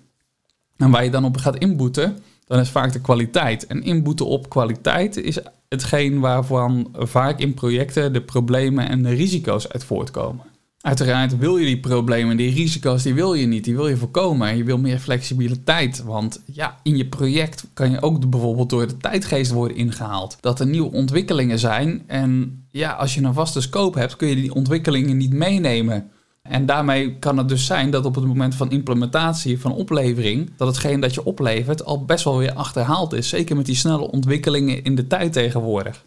En 0.77 0.91
waar 0.91 1.03
je 1.03 1.11
dan 1.11 1.25
op 1.25 1.37
gaat 1.37 1.57
inboeten, 1.57 2.17
dan 2.47 2.59
is 2.59 2.69
vaak 2.69 2.93
de 2.93 3.01
kwaliteit. 3.01 3.67
En 3.67 3.83
inboeten 3.83 4.25
op 4.25 4.49
kwaliteit 4.49 5.17
is 5.17 5.39
hetgeen 5.69 6.19
waarvan 6.19 6.89
vaak 6.93 7.39
in 7.39 7.53
projecten 7.53 8.13
de 8.13 8.21
problemen 8.21 8.89
en 8.89 9.03
de 9.03 9.13
risico's 9.13 9.67
uit 9.67 9.83
voortkomen. 9.83 10.53
Uiteraard 10.85 11.37
wil 11.37 11.57
je 11.57 11.65
die 11.65 11.79
problemen, 11.79 12.37
die 12.37 12.53
risico's, 12.53 13.03
die 13.03 13.13
wil 13.13 13.33
je 13.33 13.45
niet. 13.45 13.63
Die 13.63 13.75
wil 13.75 13.87
je 13.87 13.97
voorkomen. 13.97 14.57
Je 14.57 14.63
wil 14.63 14.77
meer 14.77 14.99
flexibiliteit. 14.99 16.03
Want 16.03 16.41
ja, 16.45 16.77
in 16.83 16.97
je 16.97 17.05
project 17.05 17.67
kan 17.73 17.91
je 17.91 18.01
ook 18.01 18.29
bijvoorbeeld 18.29 18.69
door 18.69 18.87
de 18.87 18.97
tijdgeest 18.97 19.51
worden 19.51 19.77
ingehaald. 19.77 20.37
Dat 20.39 20.59
er 20.59 20.67
nieuwe 20.67 20.91
ontwikkelingen 20.91 21.59
zijn. 21.59 22.03
En 22.07 22.63
ja, 22.71 22.91
als 22.91 23.13
je 23.13 23.21
een 23.21 23.33
vaste 23.33 23.61
scope 23.61 23.99
hebt, 23.99 24.15
kun 24.15 24.27
je 24.27 24.35
die 24.35 24.53
ontwikkelingen 24.53 25.17
niet 25.17 25.33
meenemen. 25.33 26.11
En 26.41 26.65
daarmee 26.65 27.19
kan 27.19 27.37
het 27.37 27.49
dus 27.49 27.65
zijn 27.65 27.91
dat 27.91 28.05
op 28.05 28.15
het 28.15 28.25
moment 28.25 28.55
van 28.55 28.71
implementatie, 28.71 29.59
van 29.59 29.73
oplevering, 29.73 30.51
dat 30.57 30.67
hetgeen 30.67 30.99
dat 30.99 31.13
je 31.13 31.25
oplevert 31.25 31.85
al 31.85 32.05
best 32.05 32.23
wel 32.23 32.37
weer 32.37 32.53
achterhaald 32.53 33.13
is. 33.13 33.29
Zeker 33.29 33.55
met 33.55 33.65
die 33.65 33.75
snelle 33.75 34.11
ontwikkelingen 34.11 34.83
in 34.83 34.95
de 34.95 35.07
tijd 35.07 35.33
tegenwoordig. 35.33 36.05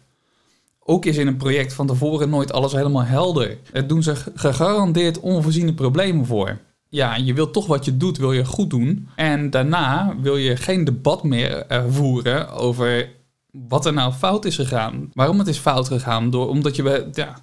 Ook 0.89 1.05
is 1.05 1.17
in 1.17 1.27
een 1.27 1.37
project 1.37 1.73
van 1.73 1.87
tevoren 1.87 2.29
nooit 2.29 2.53
alles 2.53 2.71
helemaal 2.71 3.03
helder. 3.03 3.57
Het 3.71 3.89
doen 3.89 4.03
zich 4.03 4.27
gegarandeerd 4.35 5.19
onvoorziene 5.19 5.73
problemen 5.73 6.25
voor. 6.25 6.57
Ja, 6.87 7.15
je 7.15 7.33
wilt 7.33 7.53
toch 7.53 7.67
wat 7.67 7.85
je 7.85 7.97
doet, 7.97 8.17
wil 8.17 8.31
je 8.31 8.45
goed 8.45 8.69
doen. 8.69 9.07
En 9.15 9.49
daarna 9.49 10.15
wil 10.21 10.37
je 10.37 10.55
geen 10.55 10.83
debat 10.83 11.23
meer 11.23 11.65
eh, 11.65 11.83
voeren 11.89 12.49
over 12.49 13.09
wat 13.51 13.85
er 13.85 13.93
nou 13.93 14.13
fout 14.13 14.45
is 14.45 14.55
gegaan. 14.55 15.09
Waarom 15.13 15.39
het 15.39 15.47
is 15.47 15.57
fout 15.57 15.87
gegaan. 15.87 16.29
Door, 16.29 16.47
omdat 16.47 16.75
je, 16.75 17.07
ja, 17.13 17.35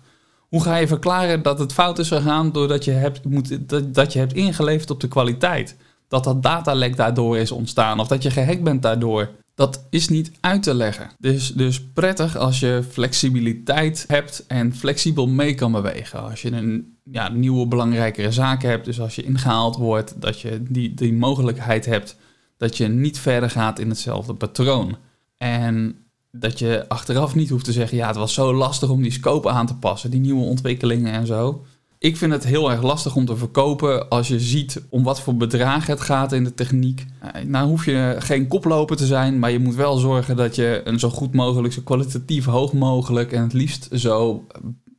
hoe 0.48 0.62
ga 0.62 0.76
je 0.76 0.86
verklaren 0.86 1.42
dat 1.42 1.58
het 1.58 1.72
fout 1.72 1.98
is 1.98 2.08
gegaan 2.08 2.52
doordat 2.52 2.84
je 2.84 2.90
hebt, 2.90 3.24
moet, 3.24 3.68
dat, 3.68 3.94
dat 3.94 4.12
je 4.12 4.18
hebt 4.18 4.34
ingeleverd 4.34 4.90
op 4.90 5.00
de 5.00 5.08
kwaliteit? 5.08 5.76
Dat 6.08 6.24
dat 6.24 6.42
datalek 6.42 6.96
daardoor 6.96 7.38
is 7.38 7.50
ontstaan 7.50 8.00
of 8.00 8.08
dat 8.08 8.22
je 8.22 8.30
gehackt 8.30 8.62
bent 8.62 8.82
daardoor. 8.82 9.30
Dat 9.56 9.86
is 9.90 10.08
niet 10.08 10.32
uit 10.40 10.62
te 10.62 10.74
leggen. 10.74 11.10
Dus, 11.18 11.52
dus 11.52 11.82
prettig 11.82 12.36
als 12.36 12.60
je 12.60 12.84
flexibiliteit 12.90 14.04
hebt 14.08 14.44
en 14.46 14.74
flexibel 14.74 15.26
mee 15.26 15.54
kan 15.54 15.72
bewegen. 15.72 16.22
Als 16.22 16.42
je 16.42 16.52
een 16.52 16.96
ja, 17.04 17.28
nieuwe 17.28 17.66
belangrijkere 17.66 18.32
zaak 18.32 18.62
hebt, 18.62 18.84
dus 18.84 19.00
als 19.00 19.14
je 19.14 19.22
ingehaald 19.22 19.76
wordt, 19.76 20.20
dat 20.20 20.40
je 20.40 20.62
die, 20.68 20.94
die 20.94 21.12
mogelijkheid 21.12 21.86
hebt 21.86 22.16
dat 22.56 22.76
je 22.76 22.88
niet 22.88 23.18
verder 23.18 23.50
gaat 23.50 23.78
in 23.78 23.88
hetzelfde 23.88 24.34
patroon. 24.34 24.96
En 25.36 25.96
dat 26.30 26.58
je 26.58 26.84
achteraf 26.88 27.34
niet 27.34 27.50
hoeft 27.50 27.64
te 27.64 27.72
zeggen, 27.72 27.96
ja, 27.96 28.06
het 28.06 28.16
was 28.16 28.34
zo 28.34 28.54
lastig 28.54 28.88
om 28.88 29.02
die 29.02 29.12
scope 29.12 29.48
aan 29.48 29.66
te 29.66 29.76
passen, 29.76 30.10
die 30.10 30.20
nieuwe 30.20 30.44
ontwikkelingen 30.44 31.12
en 31.12 31.26
zo. 31.26 31.64
Ik 31.98 32.16
vind 32.16 32.32
het 32.32 32.44
heel 32.44 32.70
erg 32.70 32.82
lastig 32.82 33.16
om 33.16 33.24
te 33.24 33.36
verkopen 33.36 34.08
als 34.08 34.28
je 34.28 34.40
ziet 34.40 34.82
om 34.88 35.02
wat 35.02 35.20
voor 35.20 35.36
bedragen 35.36 35.92
het 35.92 36.00
gaat 36.00 36.32
in 36.32 36.44
de 36.44 36.54
techniek. 36.54 37.06
Eh, 37.20 37.44
nou 37.44 37.68
hoef 37.68 37.84
je 37.84 38.16
geen 38.18 38.48
koploper 38.48 38.96
te 38.96 39.06
zijn, 39.06 39.38
maar 39.38 39.50
je 39.50 39.58
moet 39.58 39.74
wel 39.74 39.96
zorgen 39.96 40.36
dat 40.36 40.54
je 40.54 40.80
een 40.84 40.98
zo 40.98 41.10
goed 41.10 41.34
mogelijk, 41.34 41.74
zo 41.74 41.80
kwalitatief 41.84 42.44
hoog 42.44 42.72
mogelijk 42.72 43.32
en 43.32 43.42
het 43.42 43.52
liefst 43.52 43.88
zo 43.92 44.46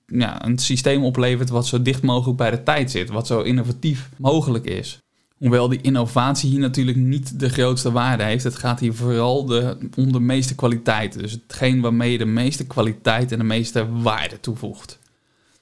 ja, 0.05 0.45
een 0.45 0.57
systeem 0.57 1.03
oplevert 1.03 1.49
wat 1.49 1.67
zo 1.67 1.81
dicht 1.81 2.01
mogelijk 2.01 2.37
bij 2.37 2.51
de 2.51 2.63
tijd 2.63 2.91
zit, 2.91 3.09
wat 3.09 3.27
zo 3.27 3.41
innovatief 3.41 4.09
mogelijk 4.17 4.65
is. 4.65 4.99
Hoewel 5.37 5.67
die 5.67 5.81
innovatie 5.81 6.49
hier 6.49 6.59
natuurlijk 6.59 6.97
niet 6.97 7.39
de 7.39 7.49
grootste 7.49 7.91
waarde 7.91 8.23
heeft. 8.23 8.43
Het 8.43 8.55
gaat 8.55 8.79
hier 8.79 8.93
vooral 8.93 9.45
de, 9.45 9.77
om 9.95 10.11
de 10.11 10.19
meeste 10.19 10.55
kwaliteit. 10.55 11.19
Dus 11.19 11.31
hetgeen 11.31 11.81
waarmee 11.81 12.11
je 12.11 12.17
de 12.17 12.25
meeste 12.25 12.65
kwaliteit 12.65 13.31
en 13.31 13.37
de 13.37 13.43
meeste 13.43 13.87
waarde 14.01 14.39
toevoegt. 14.39 14.99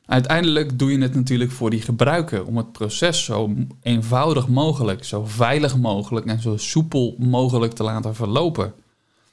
Uiteindelijk 0.05 0.79
doe 0.79 0.91
je 0.91 1.01
het 1.01 1.15
natuurlijk 1.15 1.51
voor 1.51 1.69
die 1.69 1.81
gebruiker 1.81 2.45
om 2.45 2.57
het 2.57 2.71
proces 2.71 3.23
zo 3.23 3.53
eenvoudig 3.81 4.47
mogelijk, 4.47 5.03
zo 5.03 5.25
veilig 5.25 5.77
mogelijk 5.77 6.25
en 6.25 6.41
zo 6.41 6.57
soepel 6.57 7.15
mogelijk 7.19 7.73
te 7.73 7.83
laten 7.83 8.15
verlopen. 8.15 8.73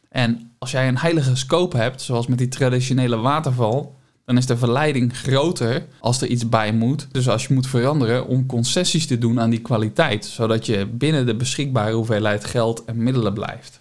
En 0.09 0.51
als 0.59 0.71
jij 0.71 0.89
een 0.89 0.99
heilige 0.99 1.37
scope 1.37 1.77
hebt, 1.77 2.03
zoals 2.03 2.27
met 2.27 2.39
die 2.39 2.49
traditionele 2.49 3.17
waterval, 3.17 3.95
dan 4.25 4.37
is 4.37 4.47
de 4.47 4.57
verleiding 4.57 5.17
groter 5.17 5.87
als 6.01 6.21
er 6.21 6.29
iets 6.29 6.49
bij 6.49 6.73
moet. 6.73 7.09
Dus 7.13 7.29
als 7.29 7.47
je 7.47 7.55
moet 7.55 7.67
veranderen 7.67 8.27
om 8.27 8.47
concessies 8.47 9.07
te 9.07 9.19
doen 9.19 9.41
aan 9.41 9.51
die 9.51 9.61
kwaliteit, 9.61 10.25
zodat 10.25 10.67
je 10.67 10.87
binnen 10.87 11.27
de 11.27 11.35
beschikbare 11.35 11.95
hoeveelheid 11.95 12.45
geld 12.45 12.85
en 12.85 13.03
middelen 13.03 13.35
blijft. 13.35 13.81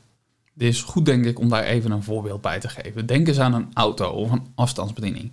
Het 0.53 0.63
is 0.63 0.81
goed, 0.81 1.05
denk 1.05 1.25
ik, 1.25 1.39
om 1.39 1.49
daar 1.49 1.63
even 1.63 1.91
een 1.91 2.03
voorbeeld 2.03 2.41
bij 2.41 2.59
te 2.59 2.69
geven. 2.69 3.05
Denk 3.05 3.27
eens 3.27 3.39
aan 3.39 3.53
een 3.53 3.67
auto 3.73 4.09
of 4.09 4.31
een 4.31 4.45
afstandsbediening. 4.55 5.31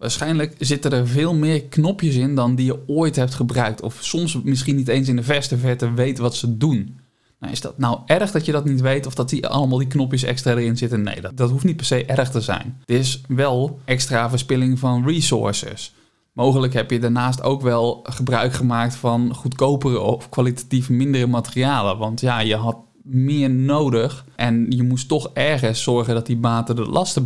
Waarschijnlijk 0.00 0.54
zitten 0.58 0.92
er 0.92 1.06
veel 1.08 1.34
meer 1.34 1.64
knopjes 1.64 2.14
in 2.14 2.34
dan 2.34 2.54
die 2.54 2.66
je 2.66 2.78
ooit 2.86 3.16
hebt 3.16 3.34
gebruikt. 3.34 3.82
Of 3.82 3.96
soms 4.00 4.42
misschien 4.42 4.76
niet 4.76 4.88
eens 4.88 5.08
in 5.08 5.16
de 5.16 5.22
verste 5.22 5.58
verte 5.58 5.92
weet 5.92 6.18
wat 6.18 6.34
ze 6.34 6.56
doen. 6.56 6.98
Nou, 7.40 7.52
is 7.52 7.60
dat 7.60 7.78
nou 7.78 7.98
erg 8.06 8.30
dat 8.30 8.44
je 8.44 8.52
dat 8.52 8.64
niet 8.64 8.80
weet 8.80 9.06
of 9.06 9.14
dat 9.14 9.28
die 9.28 9.46
allemaal 9.46 9.78
die 9.78 9.86
knopjes 9.86 10.22
extra 10.22 10.50
erin 10.50 10.76
zitten? 10.76 11.02
Nee, 11.02 11.20
dat, 11.34 11.50
hoeft 11.50 11.64
niet 11.64 11.76
per 11.76 11.86
se 11.86 12.04
erg 12.04 12.30
te 12.30 12.40
zijn. 12.40 12.76
Het 12.80 12.90
is 12.90 13.20
wel 13.28 13.78
extra 13.84 14.30
verspilling 14.30 14.78
van 14.78 15.06
resources. 15.06 15.94
Mogelijk 16.32 16.72
heb 16.72 16.90
je 16.90 16.98
daarnaast 16.98 17.42
ook 17.42 17.62
wel 17.62 18.00
gebruik 18.02 18.52
gemaakt 18.52 18.94
van 18.94 19.34
goedkopere 19.34 20.00
of 20.00 20.28
kwalitatief 20.28 20.88
mindere 20.88 21.26
materialen. 21.26 21.98
Want 21.98 22.20
ja, 22.20 22.40
je 22.40 22.56
had 22.56 22.76
meer 23.02 23.50
nodig 23.50 24.24
en 24.36 24.66
je 24.68 24.82
moest 24.82 25.08
toch 25.08 25.30
ergens 25.32 25.82
zorgen 25.82 26.14
dat 26.14 26.26
die 26.26 26.36
baten 26.36 26.76
de 26.76 26.86
lasten 26.86 27.22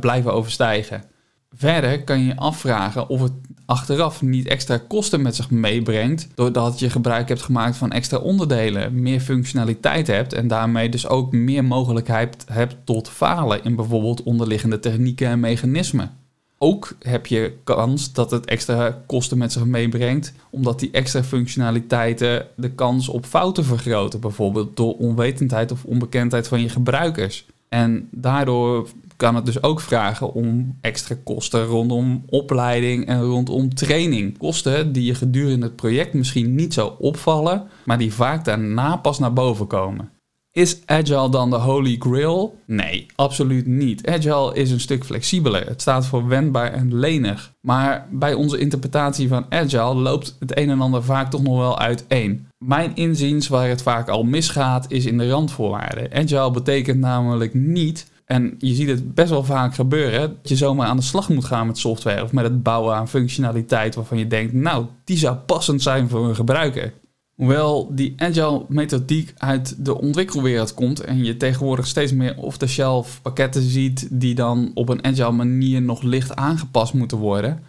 blijven 0.00 0.32
overstijgen. 0.32 1.12
Verder 1.56 2.04
kan 2.04 2.18
je 2.18 2.26
je 2.26 2.36
afvragen 2.36 3.08
of 3.08 3.20
het 3.20 3.32
achteraf 3.66 4.22
niet 4.22 4.48
extra 4.48 4.78
kosten 4.88 5.22
met 5.22 5.36
zich 5.36 5.50
meebrengt, 5.50 6.28
doordat 6.34 6.78
je 6.78 6.90
gebruik 6.90 7.28
hebt 7.28 7.42
gemaakt 7.42 7.76
van 7.76 7.92
extra 7.92 8.18
onderdelen, 8.18 9.02
meer 9.02 9.20
functionaliteit 9.20 10.06
hebt 10.06 10.32
en 10.32 10.48
daarmee 10.48 10.88
dus 10.88 11.08
ook 11.08 11.32
meer 11.32 11.64
mogelijkheid 11.64 12.44
hebt 12.52 12.76
tot 12.84 13.08
falen 13.08 13.64
in 13.64 13.76
bijvoorbeeld 13.76 14.22
onderliggende 14.22 14.80
technieken 14.80 15.28
en 15.28 15.40
mechanismen. 15.40 16.10
Ook 16.58 16.96
heb 16.98 17.26
je 17.26 17.52
kans 17.64 18.12
dat 18.12 18.30
het 18.30 18.44
extra 18.44 19.02
kosten 19.06 19.38
met 19.38 19.52
zich 19.52 19.64
meebrengt, 19.64 20.32
omdat 20.50 20.80
die 20.80 20.90
extra 20.90 21.22
functionaliteiten 21.22 22.46
de 22.56 22.70
kans 22.70 23.08
op 23.08 23.26
fouten 23.26 23.64
vergroten, 23.64 24.20
bijvoorbeeld 24.20 24.76
door 24.76 24.96
onwetendheid 24.96 25.72
of 25.72 25.84
onbekendheid 25.84 26.48
van 26.48 26.60
je 26.60 26.68
gebruikers. 26.68 27.46
En 27.68 28.08
daardoor 28.10 28.88
kan 29.16 29.34
het 29.34 29.46
dus 29.46 29.62
ook 29.62 29.80
vragen 29.80 30.32
om 30.32 30.78
extra 30.80 31.16
kosten 31.24 31.64
rondom 31.64 32.22
opleiding 32.26 33.06
en 33.06 33.22
rondom 33.22 33.74
training. 33.74 34.38
Kosten 34.38 34.92
die 34.92 35.04
je 35.04 35.14
gedurende 35.14 35.66
het 35.66 35.76
project 35.76 36.14
misschien 36.14 36.54
niet 36.54 36.74
zo 36.74 36.96
opvallen, 36.98 37.66
maar 37.84 37.98
die 37.98 38.14
vaak 38.14 38.44
daarna 38.44 38.96
pas 38.96 39.18
naar 39.18 39.32
boven 39.32 39.66
komen. 39.66 40.12
Is 40.54 40.80
Agile 40.86 41.30
dan 41.30 41.50
de 41.50 41.56
holy 41.56 41.96
grail? 41.98 42.58
Nee, 42.66 43.06
absoluut 43.14 43.66
niet. 43.66 44.06
Agile 44.06 44.54
is 44.54 44.70
een 44.70 44.80
stuk 44.80 45.04
flexibeler. 45.04 45.66
Het 45.66 45.80
staat 45.80 46.06
voor 46.06 46.28
wendbaar 46.28 46.72
en 46.72 46.98
lenig. 46.98 47.52
Maar 47.60 48.08
bij 48.10 48.34
onze 48.34 48.58
interpretatie 48.58 49.28
van 49.28 49.46
Agile 49.48 49.94
loopt 49.94 50.36
het 50.38 50.58
een 50.58 50.70
en 50.70 50.80
ander 50.80 51.04
vaak 51.04 51.30
toch 51.30 51.42
nog 51.42 51.58
wel 51.58 51.78
uiteen. 51.78 52.46
Mijn 52.58 52.94
inziens 52.94 53.48
waar 53.48 53.68
het 53.68 53.82
vaak 53.82 54.08
al 54.08 54.22
misgaat 54.22 54.86
is 54.88 55.06
in 55.06 55.18
de 55.18 55.28
randvoorwaarden. 55.28 56.12
Agile 56.12 56.50
betekent 56.50 57.00
namelijk 57.00 57.54
niet 57.54 58.12
en 58.24 58.54
je 58.58 58.74
ziet 58.74 58.88
het 58.88 59.14
best 59.14 59.30
wel 59.30 59.44
vaak 59.44 59.74
gebeuren, 59.74 60.20
dat 60.20 60.48
je 60.48 60.56
zomaar 60.56 60.86
aan 60.86 60.96
de 60.96 61.02
slag 61.02 61.28
moet 61.28 61.44
gaan 61.44 61.66
met 61.66 61.78
software 61.78 62.22
of 62.22 62.32
met 62.32 62.44
het 62.44 62.62
bouwen 62.62 62.94
aan 62.94 63.08
functionaliteit 63.08 63.94
waarvan 63.94 64.18
je 64.18 64.26
denkt, 64.26 64.52
nou, 64.52 64.86
die 65.04 65.18
zou 65.18 65.36
passend 65.36 65.82
zijn 65.82 66.08
voor 66.08 66.28
een 66.28 66.34
gebruiker. 66.34 66.92
Hoewel 67.34 67.94
die 67.94 68.14
agile 68.16 68.64
methodiek 68.68 69.32
uit 69.36 69.84
de 69.84 69.98
ontwikkelwereld 70.00 70.74
komt 70.74 71.00
en 71.00 71.24
je 71.24 71.36
tegenwoordig 71.36 71.86
steeds 71.86 72.12
meer 72.12 72.36
off-the-shelf 72.36 73.20
pakketten 73.22 73.62
ziet 73.62 74.08
die 74.10 74.34
dan 74.34 74.70
op 74.74 74.88
een 74.88 75.04
agile 75.04 75.30
manier 75.30 75.82
nog 75.82 76.02
licht 76.02 76.36
aangepast 76.36 76.94
moeten 76.94 77.18
worden, 77.18 77.62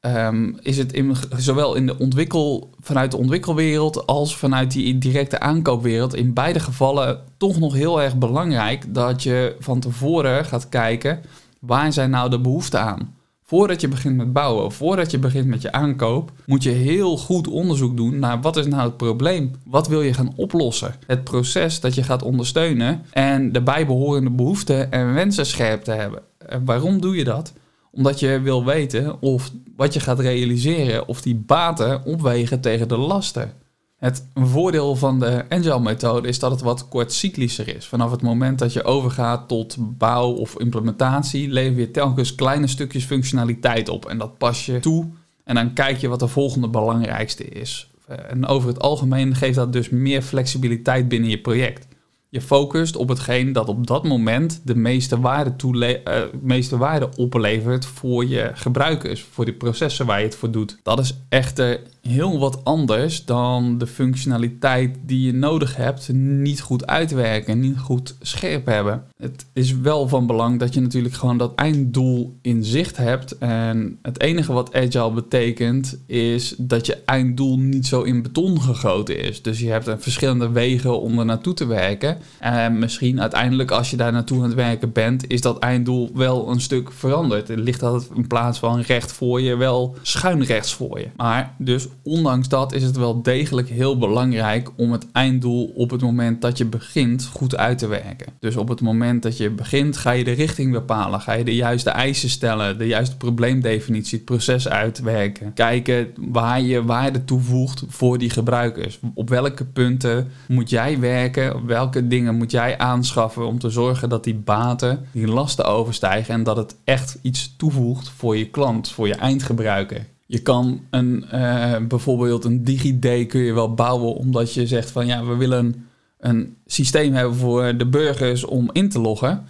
Ehm, 0.00 0.52
is 0.60 0.78
het 0.78 1.02
zowel 1.36 1.74
in 1.74 1.86
de 1.86 1.98
ontwikkel, 1.98 2.70
vanuit 2.80 3.10
de 3.10 3.16
ontwikkelwereld 3.16 4.06
als 4.06 4.36
vanuit 4.36 4.70
die 4.70 4.98
directe 4.98 5.40
aankoopwereld 5.40 6.14
in 6.14 6.32
beide 6.32 6.60
gevallen 6.60 7.20
toch 7.36 7.58
nog 7.58 7.74
heel 7.74 8.02
erg 8.02 8.16
belangrijk 8.16 8.94
dat 8.94 9.22
je 9.22 9.56
van 9.58 9.80
tevoren 9.80 10.44
gaat 10.44 10.68
kijken 10.68 11.20
waar 11.60 11.92
zijn 11.92 12.10
nou 12.10 12.30
de 12.30 12.40
behoeften 12.40 12.80
aan. 12.80 13.16
Voordat 13.42 13.80
je 13.80 13.88
begint 13.88 14.16
met 14.16 14.32
bouwen, 14.32 14.72
voordat 14.72 15.10
je 15.10 15.18
begint 15.18 15.46
met 15.46 15.62
je 15.62 15.72
aankoop, 15.72 16.32
moet 16.46 16.62
je 16.62 16.70
heel 16.70 17.16
goed 17.16 17.48
onderzoek 17.48 17.96
doen 17.96 18.18
naar 18.18 18.40
wat 18.40 18.56
is 18.56 18.66
nou 18.66 18.82
het 18.82 18.96
probleem? 18.96 19.50
Wat 19.64 19.88
wil 19.88 20.02
je 20.02 20.14
gaan 20.14 20.32
oplossen? 20.36 20.94
Het 21.06 21.24
proces 21.24 21.80
dat 21.80 21.94
je 21.94 22.02
gaat 22.02 22.22
ondersteunen 22.22 23.02
en 23.10 23.52
de 23.52 23.62
bijbehorende 23.62 24.30
behoeften 24.30 24.92
en 24.92 25.14
wensen 25.14 25.46
scherp 25.46 25.84
te 25.84 25.90
hebben. 25.90 26.22
En 26.38 26.64
waarom 26.64 27.00
doe 27.00 27.16
je 27.16 27.24
dat? 27.24 27.52
Omdat 27.98 28.20
je 28.20 28.40
wil 28.40 28.64
weten 28.64 29.22
of 29.22 29.50
wat 29.76 29.94
je 29.94 30.00
gaat 30.00 30.20
realiseren, 30.20 31.08
of 31.08 31.22
die 31.22 31.34
baten 31.34 32.04
opwegen 32.04 32.60
tegen 32.60 32.88
de 32.88 32.96
lasten. 32.96 33.52
Het 33.96 34.26
voordeel 34.34 34.96
van 34.96 35.18
de 35.18 35.44
Agile 35.48 35.80
methode 35.80 36.28
is 36.28 36.38
dat 36.38 36.50
het 36.50 36.60
wat 36.60 36.88
kortcyclischer 36.88 37.76
is. 37.76 37.86
Vanaf 37.86 38.10
het 38.10 38.22
moment 38.22 38.58
dat 38.58 38.72
je 38.72 38.84
overgaat 38.84 39.48
tot 39.48 39.76
bouw 39.78 40.30
of 40.30 40.58
implementatie, 40.58 41.48
lever 41.48 41.80
je 41.80 41.90
telkens 41.90 42.34
kleine 42.34 42.66
stukjes 42.66 43.04
functionaliteit 43.04 43.88
op. 43.88 44.06
En 44.06 44.18
dat 44.18 44.38
pas 44.38 44.66
je 44.66 44.80
toe 44.80 45.06
en 45.44 45.54
dan 45.54 45.72
kijk 45.72 45.98
je 45.98 46.08
wat 46.08 46.20
de 46.20 46.28
volgende 46.28 46.68
belangrijkste 46.68 47.44
is. 47.44 47.90
En 48.06 48.46
over 48.46 48.68
het 48.68 48.80
algemeen 48.80 49.34
geeft 49.34 49.54
dat 49.54 49.72
dus 49.72 49.88
meer 49.88 50.22
flexibiliteit 50.22 51.08
binnen 51.08 51.30
je 51.30 51.40
project. 51.40 51.86
Je 52.30 52.40
focust 52.40 52.96
op 52.96 53.08
hetgeen 53.08 53.52
dat 53.52 53.68
op 53.68 53.86
dat 53.86 54.04
moment 54.04 54.60
de 54.64 54.74
meeste 54.74 55.20
waarde, 55.20 55.54
uh, 55.64 56.22
meeste 56.40 56.76
waarde 56.76 57.08
oplevert 57.16 57.86
voor 57.86 58.26
je 58.26 58.50
gebruikers, 58.54 59.26
voor 59.32 59.44
de 59.44 59.52
processen 59.52 60.06
waar 60.06 60.18
je 60.18 60.24
het 60.24 60.36
voor 60.36 60.50
doet. 60.50 60.78
Dat 60.82 60.98
is 60.98 61.14
echter 61.28 61.80
heel 62.08 62.38
wat 62.38 62.64
anders 62.64 63.24
dan 63.24 63.78
de 63.78 63.86
functionaliteit 63.86 64.96
die 65.06 65.26
je 65.26 65.32
nodig 65.32 65.76
hebt 65.76 66.12
niet 66.12 66.60
goed 66.60 66.86
uitwerken, 66.86 67.60
niet 67.60 67.78
goed 67.78 68.16
scherp 68.20 68.66
hebben. 68.66 69.04
Het 69.16 69.46
is 69.52 69.76
wel 69.76 70.08
van 70.08 70.26
belang 70.26 70.58
dat 70.58 70.74
je 70.74 70.80
natuurlijk 70.80 71.14
gewoon 71.14 71.38
dat 71.38 71.54
einddoel 71.54 72.38
in 72.42 72.64
zicht 72.64 72.96
hebt. 72.96 73.38
En 73.38 73.98
het 74.02 74.20
enige 74.20 74.52
wat 74.52 74.74
agile 74.74 75.12
betekent 75.12 75.98
is 76.06 76.54
dat 76.58 76.86
je 76.86 77.02
einddoel 77.04 77.58
niet 77.58 77.86
zo 77.86 78.02
in 78.02 78.22
beton 78.22 78.60
gegoten 78.60 79.18
is. 79.18 79.42
Dus 79.42 79.60
je 79.60 79.70
hebt 79.70 79.90
verschillende 79.98 80.50
wegen 80.50 81.00
om 81.00 81.18
er 81.18 81.24
naartoe 81.24 81.54
te 81.54 81.66
werken. 81.66 82.17
En 82.38 82.78
misschien 82.78 83.20
uiteindelijk 83.20 83.70
als 83.70 83.90
je 83.90 83.96
daar 83.96 84.12
naartoe 84.12 84.38
aan 84.38 84.44
het 84.44 84.54
werken 84.54 84.92
bent, 84.92 85.30
is 85.30 85.40
dat 85.40 85.58
einddoel 85.58 86.10
wel 86.14 86.50
een 86.50 86.60
stuk 86.60 86.92
veranderd. 86.92 87.48
Er 87.48 87.58
ligt 87.58 87.80
dat 87.80 88.08
in 88.14 88.26
plaats 88.26 88.58
van 88.58 88.80
recht 88.80 89.12
voor 89.12 89.40
je 89.40 89.56
wel 89.56 89.96
schuin 90.02 90.42
rechts 90.42 90.74
voor 90.74 90.98
je. 90.98 91.08
Maar 91.16 91.54
dus 91.58 91.86
ondanks 92.02 92.48
dat 92.48 92.72
is 92.72 92.82
het 92.82 92.96
wel 92.96 93.22
degelijk 93.22 93.68
heel 93.68 93.98
belangrijk 93.98 94.70
om 94.76 94.92
het 94.92 95.06
einddoel 95.12 95.72
op 95.74 95.90
het 95.90 96.00
moment 96.00 96.42
dat 96.42 96.58
je 96.58 96.64
begint 96.64 97.30
goed 97.32 97.56
uit 97.56 97.78
te 97.78 97.86
werken. 97.86 98.32
Dus 98.40 98.56
op 98.56 98.68
het 98.68 98.80
moment 98.80 99.22
dat 99.22 99.36
je 99.36 99.50
begint 99.50 99.96
ga 99.96 100.10
je 100.10 100.24
de 100.24 100.32
richting 100.32 100.72
bepalen, 100.72 101.20
ga 101.20 101.32
je 101.32 101.44
de 101.44 101.54
juiste 101.54 101.90
eisen 101.90 102.30
stellen, 102.30 102.78
de 102.78 102.86
juiste 102.86 103.16
probleemdefinitie, 103.16 104.16
het 104.16 104.26
proces 104.26 104.68
uitwerken. 104.68 105.52
Kijken 105.54 106.08
waar 106.16 106.60
je 106.60 106.84
waarde 106.84 107.24
toevoegt 107.24 107.82
voor 107.88 108.18
die 108.18 108.30
gebruikers. 108.30 108.98
Op 109.14 109.28
welke 109.28 109.64
punten 109.64 110.28
moet 110.48 110.70
jij 110.70 110.98
werken, 110.98 111.66
welke 111.66 112.07
dingen 112.08 112.34
moet 112.34 112.50
jij 112.50 112.78
aanschaffen 112.78 113.46
om 113.46 113.58
te 113.58 113.70
zorgen 113.70 114.08
dat 114.08 114.24
die 114.24 114.34
baten, 114.34 115.06
die 115.12 115.26
lasten 115.26 115.64
overstijgen 115.64 116.34
en 116.34 116.42
dat 116.42 116.56
het 116.56 116.76
echt 116.84 117.18
iets 117.22 117.54
toevoegt 117.56 118.08
voor 118.08 118.36
je 118.36 118.50
klant, 118.50 118.88
voor 118.90 119.06
je 119.06 119.14
eindgebruiker. 119.14 120.06
Je 120.26 120.38
kan 120.38 120.80
een, 120.90 121.24
uh, 121.34 121.76
bijvoorbeeld 121.88 122.44
een 122.44 122.64
DigiD 122.64 123.26
kun 123.26 123.40
je 123.40 123.52
wel 123.52 123.74
bouwen 123.74 124.14
omdat 124.14 124.54
je 124.54 124.66
zegt 124.66 124.90
van 124.90 125.06
ja, 125.06 125.24
we 125.24 125.36
willen 125.36 125.86
een 126.18 126.56
systeem 126.66 127.14
hebben 127.14 127.36
voor 127.36 127.76
de 127.76 127.86
burgers 127.86 128.44
om 128.44 128.70
in 128.72 128.88
te 128.88 129.00
loggen. 129.00 129.46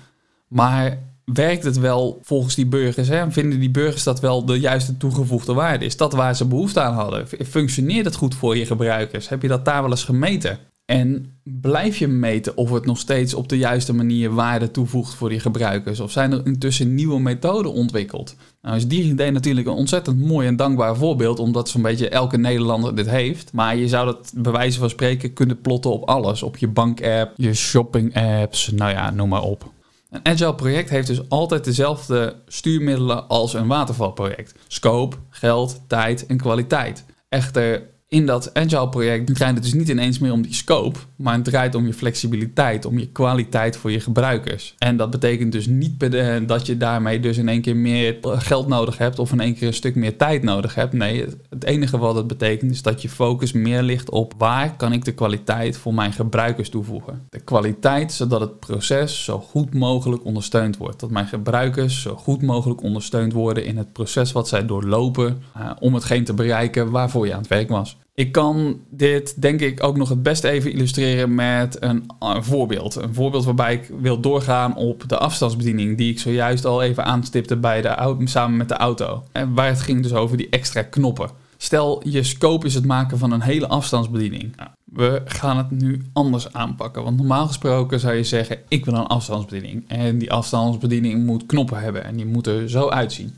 Maar 0.48 0.98
werkt 1.24 1.64
het 1.64 1.78
wel 1.78 2.18
volgens 2.22 2.54
die 2.54 2.66
burgers? 2.66 3.08
Hè? 3.08 3.30
Vinden 3.30 3.60
die 3.60 3.70
burgers 3.70 4.02
dat 4.02 4.20
wel 4.20 4.44
de 4.44 4.60
juiste 4.60 4.96
toegevoegde 4.96 5.52
waarde? 5.52 5.84
Is 5.84 5.96
dat 5.96 6.12
waar 6.12 6.36
ze 6.36 6.44
behoefte 6.44 6.80
aan 6.80 6.94
hadden? 6.94 7.26
Functioneert 7.28 8.04
het 8.04 8.14
goed 8.14 8.34
voor 8.34 8.56
je 8.56 8.66
gebruikers? 8.66 9.28
Heb 9.28 9.42
je 9.42 9.48
dat 9.48 9.64
daar 9.64 9.82
wel 9.82 9.90
eens 9.90 10.04
gemeten? 10.04 10.58
En 10.90 11.38
blijf 11.42 11.98
je 11.98 12.06
meten 12.06 12.56
of 12.56 12.70
het 12.70 12.86
nog 12.86 12.98
steeds 12.98 13.34
op 13.34 13.48
de 13.48 13.58
juiste 13.58 13.94
manier 13.94 14.34
waarde 14.34 14.70
toevoegt 14.70 15.14
voor 15.14 15.28
die 15.28 15.40
gebruikers? 15.40 16.00
Of 16.00 16.10
zijn 16.10 16.32
er 16.32 16.46
intussen 16.46 16.94
nieuwe 16.94 17.20
methoden 17.20 17.72
ontwikkeld? 17.72 18.36
Nou 18.62 18.76
is 18.76 18.88
DigiD 18.88 19.32
natuurlijk 19.32 19.66
een 19.66 19.72
ontzettend 19.72 20.20
mooi 20.20 20.46
en 20.46 20.56
dankbaar 20.56 20.96
voorbeeld, 20.96 21.38
omdat 21.38 21.68
zo'n 21.68 21.82
beetje 21.82 22.08
elke 22.08 22.38
Nederlander 22.38 22.96
dit 22.96 23.10
heeft. 23.10 23.52
Maar 23.52 23.76
je 23.76 23.88
zou 23.88 24.06
dat 24.06 24.32
bij 24.36 24.52
wijze 24.52 24.78
van 24.78 24.90
spreken 24.90 25.32
kunnen 25.32 25.60
plotten 25.60 25.92
op 25.92 26.08
alles. 26.08 26.42
Op 26.42 26.56
je 26.56 26.68
bankapp, 26.68 27.32
je 27.36 27.54
shopping 27.54 28.16
apps, 28.16 28.70
nou 28.70 28.90
ja, 28.90 29.10
noem 29.10 29.28
maar 29.28 29.42
op. 29.42 29.72
Een 30.10 30.26
agile 30.26 30.54
project 30.54 30.90
heeft 30.90 31.06
dus 31.06 31.28
altijd 31.28 31.64
dezelfde 31.64 32.36
stuurmiddelen 32.46 33.28
als 33.28 33.54
een 33.54 33.66
watervalproject. 33.66 34.54
Scope, 34.68 35.16
geld, 35.30 35.80
tijd 35.86 36.26
en 36.26 36.36
kwaliteit. 36.36 37.04
Echter, 37.28 37.82
in 38.08 38.26
dat 38.26 38.54
agile 38.54 38.88
project 38.88 39.34
draait 39.34 39.54
het 39.54 39.62
dus 39.62 39.72
niet 39.72 39.88
ineens 39.88 40.18
meer 40.18 40.32
om 40.32 40.42
die 40.42 40.54
scope, 40.54 40.98
maar 41.16 41.34
het 41.34 41.44
draait 41.44 41.74
om 41.74 41.86
je 41.86 41.92
flexibiliteit, 41.92 42.84
om 42.84 42.98
je 42.98 43.06
kwaliteit 43.06 43.76
voor 43.76 43.90
je 43.90 44.00
gebruikers. 44.00 44.74
En 44.78 44.96
dat 44.96 45.10
betekent 45.10 45.52
dus 45.52 45.66
niet 45.66 46.00
dat 46.48 46.66
je 46.66 46.76
daarmee 46.76 47.20
dus 47.20 47.36
in 47.36 47.48
één 47.48 47.60
keer 47.60 47.76
meer 47.76 48.18
geld 48.22 48.68
nodig 48.68 48.98
hebt 48.98 49.18
of 49.18 49.32
in 49.32 49.40
één 49.40 49.54
keer 49.54 49.66
een 49.66 49.74
stuk 49.74 49.94
meer 49.94 50.16
tijd 50.16 50.42
nodig 50.42 50.74
hebt. 50.74 50.92
Nee, 50.92 51.24
het 51.50 51.64
enige 51.64 51.98
wat 51.98 52.14
het 52.14 52.26
betekent 52.26 52.70
is 52.70 52.82
dat 52.82 53.02
je 53.02 53.08
focus 53.08 53.52
meer 53.52 53.82
ligt 53.82 54.10
op 54.10 54.34
waar 54.38 54.76
kan 54.76 54.92
ik 54.92 55.04
de 55.04 55.14
kwaliteit 55.14 55.76
voor 55.76 55.94
mijn 55.94 56.12
gebruikers 56.12 56.68
toevoegen. 56.68 57.26
De 57.30 57.40
kwaliteit 57.40 58.12
zodat 58.12 58.40
het 58.40 58.60
proces 58.60 59.24
zo 59.24 59.38
goed 59.38 59.74
mogelijk 59.74 60.24
ondersteund 60.24 60.76
wordt. 60.76 61.00
Dat 61.00 61.10
mijn 61.10 61.26
gebruikers 61.26 62.02
zo 62.02 62.14
goed 62.14 62.42
mogelijk 62.42 62.82
ondersteund 62.82 63.32
worden 63.32 63.64
in 63.64 63.76
het 63.76 63.92
proces 63.92 64.32
wat 64.32 64.48
zij 64.48 64.66
doorlopen 64.66 65.42
uh, 65.56 65.70
om 65.80 65.94
hetgeen 65.94 66.24
te 66.24 66.34
bereiken 66.34 66.90
waarvoor 66.90 67.26
je 67.26 67.32
aan 67.32 67.38
het 67.38 67.48
werk 67.48 67.68
was. 67.68 67.97
Ik 68.14 68.32
kan 68.32 68.80
dit 68.90 69.42
denk 69.42 69.60
ik 69.60 69.82
ook 69.82 69.96
nog 69.96 70.08
het 70.08 70.22
beste 70.22 70.48
even 70.48 70.72
illustreren 70.72 71.34
met 71.34 71.76
een, 71.82 72.10
voorbeeld. 72.40 72.94
Een 72.94 73.14
voorbeeld 73.14 73.44
waarbij 73.44 73.74
ik 73.74 73.90
wil 74.00 74.20
doorgaan 74.20 74.76
op 74.76 75.04
de 75.06 75.18
afstandsbediening 75.18 75.96
die 75.96 76.10
ik 76.10 76.18
zojuist 76.18 76.64
al 76.64 76.82
even 76.82 77.04
aanstipte 77.04 77.56
bij 77.56 77.82
de 77.82 78.16
samen 78.24 78.56
met 78.56 78.68
de 78.68 78.74
auto. 78.74 79.24
En 79.32 79.54
waar 79.54 79.66
het 79.66 79.80
ging 79.80 80.02
dus 80.02 80.12
over 80.12 80.36
die 80.36 80.48
extra 80.48 80.82
knoppen. 80.82 81.30
Stel, 81.56 82.08
je 82.08 82.22
scope 82.22 82.66
is 82.66 82.74
het 82.74 82.84
maken 82.84 83.18
van 83.18 83.32
een 83.32 83.40
hele 83.40 83.68
afstandsbediening. 83.68 84.56
Nou, 84.56 84.70
we 84.84 85.22
gaan 85.24 85.56
het 85.56 85.70
nu 85.70 86.02
anders 86.12 86.52
aanpakken. 86.52 87.02
Want 87.02 87.16
normaal 87.16 87.46
gesproken 87.46 88.00
zou 88.00 88.14
je 88.14 88.24
zeggen, 88.24 88.58
ik 88.68 88.84
wil 88.84 88.94
een 88.94 89.06
afstandsbediening. 89.06 89.84
En 89.88 90.18
die 90.18 90.32
afstandsbediening 90.32 91.26
moet 91.26 91.46
knoppen 91.46 91.80
hebben 91.80 92.04
en 92.04 92.16
die 92.16 92.26
moeten 92.26 92.60
er 92.60 92.70
zo 92.70 92.88
uitzien. 92.88 93.34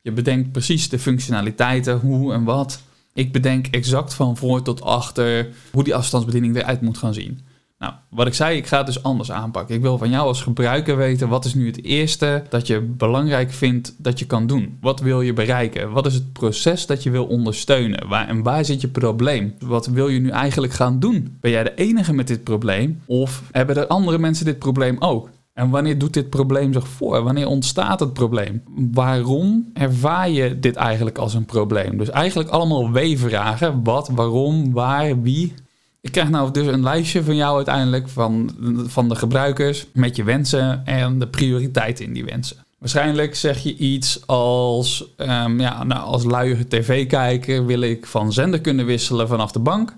Je 0.00 0.12
bedenkt 0.12 0.52
precies 0.52 0.88
de 0.88 0.98
functionaliteiten, 0.98 1.98
hoe 1.98 2.32
en 2.32 2.44
wat. 2.44 2.82
Ik 3.20 3.32
bedenk 3.32 3.66
exact 3.66 4.14
van 4.14 4.36
voor 4.36 4.62
tot 4.62 4.82
achter 4.82 5.48
hoe 5.72 5.84
die 5.84 5.94
afstandsbediening 5.94 6.56
eruit 6.56 6.80
moet 6.80 6.98
gaan 6.98 7.14
zien. 7.14 7.40
Nou, 7.78 7.92
wat 8.10 8.26
ik 8.26 8.34
zei, 8.34 8.56
ik 8.56 8.66
ga 8.66 8.76
het 8.76 8.86
dus 8.86 9.02
anders 9.02 9.32
aanpakken. 9.32 9.74
Ik 9.74 9.80
wil 9.80 9.98
van 9.98 10.10
jou 10.10 10.26
als 10.26 10.42
gebruiker 10.42 10.96
weten, 10.96 11.28
wat 11.28 11.44
is 11.44 11.54
nu 11.54 11.66
het 11.66 11.84
eerste 11.84 12.42
dat 12.48 12.66
je 12.66 12.80
belangrijk 12.80 13.50
vindt 13.50 13.94
dat 13.98 14.18
je 14.18 14.26
kan 14.26 14.46
doen? 14.46 14.78
Wat 14.80 15.00
wil 15.00 15.20
je 15.20 15.32
bereiken? 15.32 15.90
Wat 15.90 16.06
is 16.06 16.14
het 16.14 16.32
proces 16.32 16.86
dat 16.86 17.02
je 17.02 17.10
wil 17.10 17.26
ondersteunen? 17.26 18.08
Waar, 18.08 18.28
en 18.28 18.42
waar 18.42 18.64
zit 18.64 18.80
je 18.80 18.88
probleem? 18.88 19.54
Wat 19.58 19.86
wil 19.86 20.08
je 20.08 20.20
nu 20.20 20.28
eigenlijk 20.28 20.72
gaan 20.72 20.98
doen? 20.98 21.36
Ben 21.40 21.50
jij 21.50 21.62
de 21.62 21.74
enige 21.74 22.12
met 22.12 22.26
dit 22.26 22.44
probleem? 22.44 23.02
Of 23.06 23.42
hebben 23.50 23.76
er 23.76 23.86
andere 23.86 24.18
mensen 24.18 24.44
dit 24.44 24.58
probleem 24.58 24.96
ook? 24.98 25.28
En 25.60 25.70
wanneer 25.70 25.98
doet 25.98 26.14
dit 26.14 26.30
probleem 26.30 26.72
zich 26.72 26.88
voor? 26.88 27.22
Wanneer 27.22 27.46
ontstaat 27.46 28.00
het 28.00 28.12
probleem? 28.12 28.62
Waarom 28.92 29.70
ervaar 29.74 30.30
je 30.30 30.58
dit 30.58 30.76
eigenlijk 30.76 31.18
als 31.18 31.34
een 31.34 31.44
probleem? 31.44 31.98
Dus 31.98 32.10
eigenlijk 32.10 32.48
allemaal 32.48 32.90
W-vragen. 32.90 33.84
Wat, 33.84 34.08
waarom, 34.08 34.72
waar, 34.72 35.22
wie. 35.22 35.54
Ik 36.00 36.12
krijg 36.12 36.30
nou 36.30 36.50
dus 36.50 36.66
een 36.66 36.82
lijstje 36.82 37.24
van 37.24 37.36
jou 37.36 37.56
uiteindelijk 37.56 38.08
van, 38.08 38.50
van 38.86 39.08
de 39.08 39.14
gebruikers 39.14 39.86
met 39.92 40.16
je 40.16 40.24
wensen 40.24 40.86
en 40.86 41.18
de 41.18 41.26
prioriteiten 41.26 42.04
in 42.04 42.12
die 42.12 42.24
wensen. 42.24 42.56
Waarschijnlijk 42.78 43.34
zeg 43.34 43.58
je 43.58 43.76
iets 43.76 44.26
als, 44.26 45.04
um, 45.16 45.60
ja, 45.60 45.84
nou, 45.84 46.00
als 46.00 46.24
luie 46.24 46.68
tv-kijker 46.68 47.66
wil 47.66 47.80
ik 47.80 48.06
van 48.06 48.32
zender 48.32 48.60
kunnen 48.60 48.86
wisselen 48.86 49.28
vanaf 49.28 49.52
de 49.52 49.58
bank, 49.58 49.94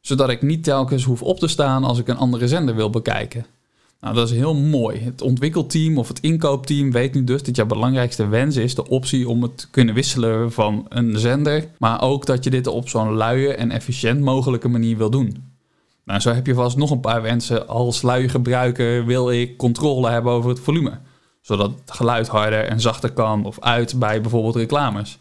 zodat 0.00 0.28
ik 0.28 0.42
niet 0.42 0.64
telkens 0.64 1.04
hoef 1.04 1.22
op 1.22 1.38
te 1.38 1.48
staan 1.48 1.84
als 1.84 1.98
ik 1.98 2.08
een 2.08 2.18
andere 2.18 2.48
zender 2.48 2.74
wil 2.74 2.90
bekijken. 2.90 3.46
Nou, 4.00 4.14
dat 4.14 4.30
is 4.30 4.36
heel 4.36 4.54
mooi. 4.54 4.98
Het 4.98 5.22
ontwikkelteam 5.22 5.98
of 5.98 6.08
het 6.08 6.20
inkoopteam 6.20 6.92
weet 6.92 7.14
nu 7.14 7.24
dus 7.24 7.42
dat 7.42 7.56
jouw 7.56 7.66
belangrijkste 7.66 8.26
wens 8.26 8.56
is 8.56 8.74
de 8.74 8.88
optie 8.88 9.28
om 9.28 9.42
het 9.42 9.58
te 9.58 9.70
kunnen 9.70 9.94
wisselen 9.94 10.52
van 10.52 10.86
een 10.88 11.18
zender, 11.18 11.68
maar 11.78 12.02
ook 12.02 12.26
dat 12.26 12.44
je 12.44 12.50
dit 12.50 12.66
op 12.66 12.88
zo'n 12.88 13.14
luie 13.14 13.54
en 13.54 13.70
efficiënt 13.70 14.20
mogelijke 14.20 14.68
manier 14.68 14.96
wil 14.96 15.10
doen. 15.10 15.52
Nou, 16.04 16.20
zo 16.20 16.32
heb 16.32 16.46
je 16.46 16.54
vast 16.54 16.76
nog 16.76 16.90
een 16.90 17.00
paar 17.00 17.22
wensen. 17.22 17.68
Als 17.68 18.02
luie 18.02 18.28
gebruiker 18.28 19.06
wil 19.06 19.30
ik 19.30 19.56
controle 19.56 20.10
hebben 20.10 20.32
over 20.32 20.50
het 20.50 20.60
volume, 20.60 20.98
zodat 21.40 21.70
het 21.70 21.90
geluid 21.92 22.28
harder 22.28 22.64
en 22.64 22.80
zachter 22.80 23.12
kan 23.12 23.44
of 23.44 23.60
uit 23.60 23.98
bij 23.98 24.20
bijvoorbeeld 24.20 24.56
reclames. 24.56 25.18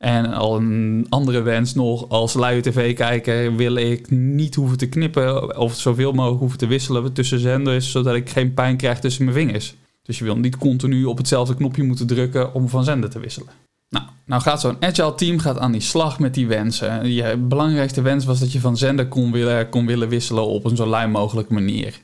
En 0.00 0.32
al 0.32 0.56
een 0.56 1.06
andere 1.08 1.42
wens 1.42 1.74
nog, 1.74 2.08
als 2.08 2.34
luie 2.34 2.60
tv 2.60 2.94
kijker 2.94 3.56
wil 3.56 3.74
ik 3.74 4.10
niet 4.10 4.54
hoeven 4.54 4.78
te 4.78 4.88
knippen 4.88 5.58
of 5.58 5.74
zoveel 5.74 6.12
mogelijk 6.12 6.40
hoeven 6.40 6.58
te 6.58 6.66
wisselen 6.66 7.12
tussen 7.12 7.38
zenders, 7.38 7.90
zodat 7.90 8.14
ik 8.14 8.30
geen 8.30 8.54
pijn 8.54 8.76
krijg 8.76 9.00
tussen 9.00 9.24
mijn 9.24 9.36
vingers. 9.36 9.74
Dus 10.02 10.18
je 10.18 10.24
wil 10.24 10.36
niet 10.36 10.56
continu 10.56 11.04
op 11.04 11.18
hetzelfde 11.18 11.54
knopje 11.54 11.82
moeten 11.82 12.06
drukken 12.06 12.54
om 12.54 12.68
van 12.68 12.84
zender 12.84 13.10
te 13.10 13.18
wisselen. 13.18 13.48
Nou, 13.88 14.04
nou 14.26 14.42
gaat 14.42 14.60
zo'n 14.60 14.76
agile 14.82 15.14
team 15.14 15.38
gaat 15.38 15.58
aan 15.58 15.72
die 15.72 15.80
slag 15.80 16.18
met 16.18 16.34
die 16.34 16.46
wensen. 16.46 17.12
Je 17.12 17.36
belangrijkste 17.36 18.02
wens 18.02 18.24
was 18.24 18.40
dat 18.40 18.52
je 18.52 18.60
van 18.60 18.76
zender 18.76 19.08
kon 19.08 19.32
willen, 19.32 19.68
kon 19.68 19.86
willen 19.86 20.08
wisselen 20.08 20.46
op 20.46 20.64
een 20.64 20.76
zo 20.76 20.86
lui 20.86 21.08
mogelijke 21.08 21.52
manier. 21.52 22.00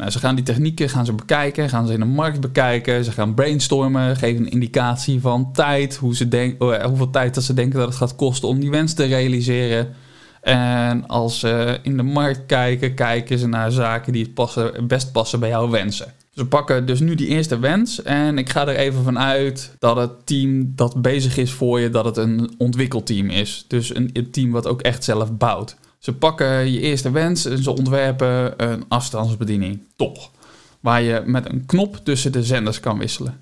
Nou, 0.00 0.12
ze 0.12 0.18
gaan 0.18 0.34
die 0.34 0.44
technieken 0.44 0.88
gaan 0.88 1.04
ze 1.04 1.12
bekijken, 1.12 1.68
gaan 1.68 1.86
ze 1.86 1.92
in 1.92 2.00
de 2.00 2.06
markt 2.06 2.40
bekijken. 2.40 3.04
Ze 3.04 3.12
gaan 3.12 3.34
brainstormen, 3.34 4.16
geven 4.16 4.44
een 4.44 4.50
indicatie 4.50 5.20
van 5.20 5.52
tijd, 5.52 5.96
hoe 5.96 6.16
ze 6.16 6.54
oh 6.58 6.84
hoeveel 6.84 7.10
tijd 7.10 7.34
dat 7.34 7.44
ze 7.44 7.54
denken 7.54 7.78
dat 7.78 7.88
het 7.88 7.96
gaat 7.96 8.16
kosten 8.16 8.48
om 8.48 8.60
die 8.60 8.70
wens 8.70 8.94
te 8.94 9.04
realiseren. 9.04 9.94
En 10.40 11.06
als 11.06 11.38
ze 11.38 11.78
in 11.82 11.96
de 11.96 12.02
markt 12.02 12.46
kijken, 12.46 12.94
kijken 12.94 13.38
ze 13.38 13.46
naar 13.46 13.70
zaken 13.70 14.12
die 14.12 14.22
het 14.22 14.34
passen, 14.34 14.86
best 14.86 15.12
passen 15.12 15.40
bij 15.40 15.48
jouw 15.48 15.68
wensen. 15.68 16.12
Ze 16.30 16.46
pakken 16.46 16.86
dus 16.86 17.00
nu 17.00 17.14
die 17.14 17.28
eerste 17.28 17.58
wens 17.58 18.02
en 18.02 18.38
ik 18.38 18.48
ga 18.48 18.66
er 18.66 18.76
even 18.76 19.04
van 19.04 19.18
uit 19.18 19.76
dat 19.78 19.96
het 19.96 20.26
team 20.26 20.72
dat 20.74 21.02
bezig 21.02 21.36
is 21.36 21.52
voor 21.52 21.80
je, 21.80 21.90
dat 21.90 22.04
het 22.04 22.16
een 22.16 22.54
ontwikkelteam 22.58 23.30
is. 23.30 23.64
Dus 23.68 23.94
een 23.94 24.28
team 24.30 24.50
wat 24.50 24.66
ook 24.66 24.80
echt 24.80 25.04
zelf 25.04 25.36
bouwt. 25.36 25.76
Ze 26.00 26.12
pakken 26.12 26.72
je 26.72 26.80
eerste 26.80 27.10
wens 27.10 27.44
en 27.44 27.62
ze 27.62 27.70
ontwerpen 27.70 28.64
een 28.70 28.84
afstandsbediening. 28.88 29.82
Toch. 29.96 30.30
Waar 30.80 31.02
je 31.02 31.22
met 31.26 31.52
een 31.52 31.66
knop 31.66 31.96
tussen 31.96 32.32
de 32.32 32.42
zenders 32.42 32.80
kan 32.80 32.98
wisselen. 32.98 33.40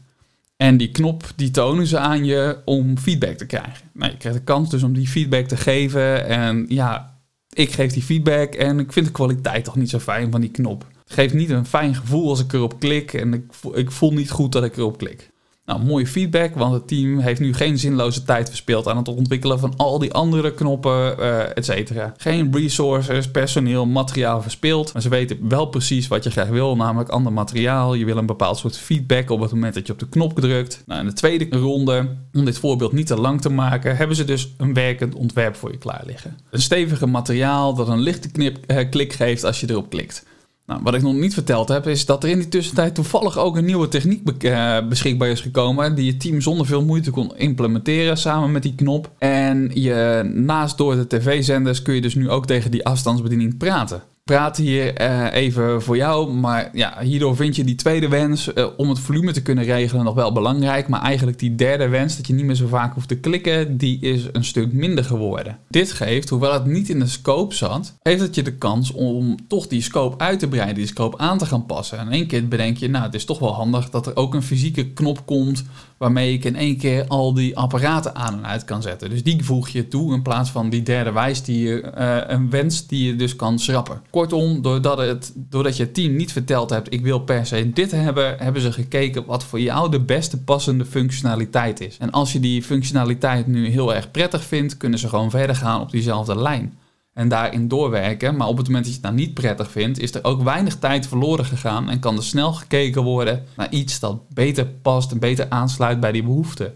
En 0.56 0.76
die 0.76 0.90
knop 0.90 1.24
die 1.36 1.50
tonen 1.50 1.86
ze 1.86 1.98
aan 1.98 2.24
je 2.24 2.58
om 2.64 2.98
feedback 2.98 3.36
te 3.36 3.46
krijgen. 3.46 3.90
Nou, 3.92 4.10
je 4.12 4.16
krijgt 4.16 4.38
de 4.38 4.44
kans 4.44 4.70
dus 4.70 4.82
om 4.82 4.92
die 4.92 5.08
feedback 5.08 5.48
te 5.48 5.56
geven. 5.56 6.26
En 6.26 6.66
ja, 6.68 7.18
ik 7.52 7.72
geef 7.72 7.92
die 7.92 8.02
feedback 8.02 8.54
en 8.54 8.78
ik 8.78 8.92
vind 8.92 9.06
de 9.06 9.12
kwaliteit 9.12 9.64
toch 9.64 9.76
niet 9.76 9.90
zo 9.90 9.98
fijn 9.98 10.30
van 10.30 10.40
die 10.40 10.50
knop. 10.50 10.86
Het 11.04 11.12
geeft 11.12 11.34
niet 11.34 11.50
een 11.50 11.66
fijn 11.66 11.94
gevoel 11.94 12.28
als 12.28 12.40
ik 12.40 12.52
erop 12.52 12.80
klik 12.80 13.12
en 13.12 13.34
ik 13.34 13.52
ik 13.74 13.90
voel 13.90 14.12
niet 14.12 14.30
goed 14.30 14.52
dat 14.52 14.64
ik 14.64 14.76
erop 14.76 14.98
klik. 14.98 15.30
Nou, 15.68 15.84
mooie 15.84 16.06
feedback, 16.06 16.54
want 16.54 16.72
het 16.72 16.88
team 16.88 17.18
heeft 17.18 17.40
nu 17.40 17.54
geen 17.54 17.78
zinloze 17.78 18.22
tijd 18.22 18.48
verspeeld 18.48 18.88
aan 18.88 18.96
het 18.96 19.08
ontwikkelen 19.08 19.58
van 19.58 19.74
al 19.76 19.98
die 19.98 20.12
andere 20.12 20.54
knoppen, 20.54 21.16
uh, 21.18 21.56
et 21.56 21.64
cetera. 21.64 22.14
Geen 22.16 22.52
resources, 22.52 23.30
personeel, 23.30 23.86
materiaal 23.86 24.42
verspeeld. 24.42 24.92
Maar 24.92 25.02
ze 25.02 25.08
weten 25.08 25.48
wel 25.48 25.66
precies 25.66 26.08
wat 26.08 26.24
je 26.24 26.30
graag 26.30 26.48
wil, 26.48 26.76
namelijk 26.76 27.10
ander 27.10 27.32
materiaal. 27.32 27.94
Je 27.94 28.04
wil 28.04 28.16
een 28.16 28.26
bepaald 28.26 28.58
soort 28.58 28.78
feedback 28.78 29.30
op 29.30 29.40
het 29.40 29.52
moment 29.52 29.74
dat 29.74 29.86
je 29.86 29.92
op 29.92 29.98
de 29.98 30.08
knop 30.08 30.40
drukt. 30.40 30.82
Nou, 30.86 31.00
in 31.00 31.06
de 31.06 31.12
tweede 31.12 31.46
ronde, 31.50 32.08
om 32.32 32.44
dit 32.44 32.58
voorbeeld 32.58 32.92
niet 32.92 33.06
te 33.06 33.20
lang 33.20 33.40
te 33.40 33.50
maken, 33.50 33.96
hebben 33.96 34.16
ze 34.16 34.24
dus 34.24 34.54
een 34.56 34.74
werkend 34.74 35.14
ontwerp 35.14 35.56
voor 35.56 35.70
je 35.70 35.78
klaar 35.78 36.02
liggen. 36.06 36.38
Een 36.50 36.62
stevige 36.62 37.06
materiaal 37.06 37.74
dat 37.74 37.88
een 37.88 38.00
lichte 38.00 38.30
knip, 38.30 38.58
eh, 38.66 38.90
klik 38.90 39.12
geeft 39.12 39.44
als 39.44 39.60
je 39.60 39.70
erop 39.70 39.90
klikt. 39.90 40.26
Nou, 40.68 40.80
wat 40.82 40.94
ik 40.94 41.02
nog 41.02 41.14
niet 41.14 41.34
verteld 41.34 41.68
heb, 41.68 41.86
is 41.86 42.06
dat 42.06 42.24
er 42.24 42.30
in 42.30 42.38
die 42.38 42.48
tussentijd 42.48 42.94
toevallig 42.94 43.38
ook 43.38 43.56
een 43.56 43.64
nieuwe 43.64 43.88
techniek 43.88 44.42
eh, 44.42 44.88
beschikbaar 44.88 45.28
is 45.28 45.40
gekomen. 45.40 45.94
Die 45.94 46.04
je 46.04 46.16
team 46.16 46.40
zonder 46.40 46.66
veel 46.66 46.84
moeite 46.84 47.10
kon 47.10 47.36
implementeren 47.36 48.16
samen 48.16 48.52
met 48.52 48.62
die 48.62 48.74
knop. 48.74 49.10
En 49.18 49.70
je 49.74 50.30
naast 50.34 50.78
door 50.78 50.94
de 50.96 51.06
tv-zenders 51.06 51.82
kun 51.82 51.94
je 51.94 52.00
dus 52.00 52.14
nu 52.14 52.30
ook 52.30 52.46
tegen 52.46 52.70
die 52.70 52.84
afstandsbediening 52.84 53.56
praten 53.56 54.02
praat 54.28 54.56
hier 54.56 55.00
uh, 55.00 55.32
even 55.32 55.82
voor 55.82 55.96
jou. 55.96 56.32
Maar 56.32 56.70
ja, 56.72 57.00
hierdoor 57.00 57.36
vind 57.36 57.56
je 57.56 57.64
die 57.64 57.74
tweede 57.74 58.08
wens 58.08 58.50
uh, 58.54 58.66
om 58.76 58.88
het 58.88 58.98
volume 58.98 59.32
te 59.32 59.42
kunnen 59.42 59.64
regelen 59.64 60.04
nog 60.04 60.14
wel 60.14 60.32
belangrijk. 60.32 60.88
Maar 60.88 61.00
eigenlijk 61.00 61.38
die 61.38 61.54
derde 61.54 61.88
wens, 61.88 62.16
dat 62.16 62.26
je 62.26 62.32
niet 62.32 62.44
meer 62.44 62.54
zo 62.54 62.66
vaak 62.66 62.94
hoeft 62.94 63.08
te 63.08 63.18
klikken, 63.18 63.76
die 63.76 64.00
is 64.00 64.26
een 64.32 64.44
stuk 64.44 64.72
minder 64.72 65.04
geworden. 65.04 65.58
Dit 65.68 65.92
geeft, 65.92 66.28
hoewel 66.28 66.52
het 66.52 66.64
niet 66.64 66.88
in 66.88 66.98
de 66.98 67.06
scope 67.06 67.54
zat, 67.54 67.94
heeft 68.02 68.20
het 68.20 68.34
je 68.34 68.42
de 68.42 68.56
kans 68.56 68.92
om 68.92 69.36
toch 69.48 69.66
die 69.66 69.82
scope 69.82 70.18
uit 70.18 70.38
te 70.38 70.48
breiden, 70.48 70.74
die 70.74 70.86
scope 70.86 71.18
aan 71.18 71.38
te 71.38 71.46
gaan 71.46 71.66
passen. 71.66 71.98
En 71.98 72.10
één 72.10 72.26
keer 72.26 72.48
bedenk 72.48 72.76
je, 72.76 72.88
nou, 72.88 73.04
het 73.04 73.14
is 73.14 73.24
toch 73.24 73.38
wel 73.38 73.54
handig 73.54 73.90
dat 73.90 74.06
er 74.06 74.16
ook 74.16 74.34
een 74.34 74.42
fysieke 74.42 74.92
knop 74.92 75.26
komt 75.26 75.64
waarmee 75.98 76.32
ik 76.32 76.44
in 76.44 76.56
één 76.56 76.76
keer 76.76 77.06
al 77.08 77.34
die 77.34 77.56
apparaten 77.56 78.14
aan 78.14 78.34
en 78.34 78.46
uit 78.46 78.64
kan 78.64 78.82
zetten. 78.82 79.10
Dus 79.10 79.22
die 79.22 79.44
voeg 79.44 79.68
je 79.68 79.88
toe 79.88 80.14
in 80.14 80.22
plaats 80.22 80.50
van 80.50 80.70
die 80.70 80.82
derde 80.82 81.12
wijs 81.12 81.42
die 81.42 81.68
je, 81.68 81.92
uh, 81.98 82.16
een 82.26 82.50
wens 82.50 82.86
die 82.86 83.06
je 83.06 83.16
dus 83.16 83.36
kan 83.36 83.58
schrappen. 83.58 84.02
Kortom, 84.10 84.62
doordat, 84.62 84.98
het, 84.98 85.32
doordat 85.34 85.76
je 85.76 85.92
team 85.92 86.16
niet 86.16 86.32
verteld 86.32 86.70
hebt, 86.70 86.92
ik 86.92 87.02
wil 87.02 87.18
per 87.18 87.46
se 87.46 87.72
dit 87.72 87.90
hebben, 87.90 88.36
hebben 88.38 88.62
ze 88.62 88.72
gekeken 88.72 89.24
wat 89.26 89.44
voor 89.44 89.60
jou 89.60 89.90
de 89.90 90.00
beste 90.00 90.42
passende 90.42 90.84
functionaliteit 90.84 91.80
is. 91.80 91.96
En 91.98 92.10
als 92.10 92.32
je 92.32 92.40
die 92.40 92.62
functionaliteit 92.62 93.46
nu 93.46 93.68
heel 93.68 93.94
erg 93.94 94.10
prettig 94.10 94.44
vindt, 94.44 94.76
kunnen 94.76 94.98
ze 94.98 95.08
gewoon 95.08 95.30
verder 95.30 95.56
gaan 95.56 95.80
op 95.80 95.90
diezelfde 95.90 96.36
lijn 96.36 96.78
en 97.18 97.28
daarin 97.28 97.68
doorwerken. 97.68 98.36
Maar 98.36 98.48
op 98.48 98.56
het 98.56 98.66
moment 98.66 98.84
dat 98.84 98.94
je 98.94 99.00
het 99.00 99.10
nou 99.10 99.24
niet 99.24 99.34
prettig 99.34 99.70
vindt, 99.70 100.00
is 100.00 100.14
er 100.14 100.24
ook 100.24 100.42
weinig 100.42 100.76
tijd 100.76 101.06
verloren 101.06 101.44
gegaan 101.44 101.90
en 101.90 101.98
kan 101.98 102.16
er 102.16 102.22
snel 102.22 102.52
gekeken 102.52 103.02
worden 103.02 103.44
naar 103.56 103.70
iets 103.70 104.00
dat 104.00 104.28
beter 104.28 104.66
past 104.66 105.12
en 105.12 105.18
beter 105.18 105.46
aansluit 105.48 106.00
bij 106.00 106.12
die 106.12 106.22
behoeften. 106.22 106.74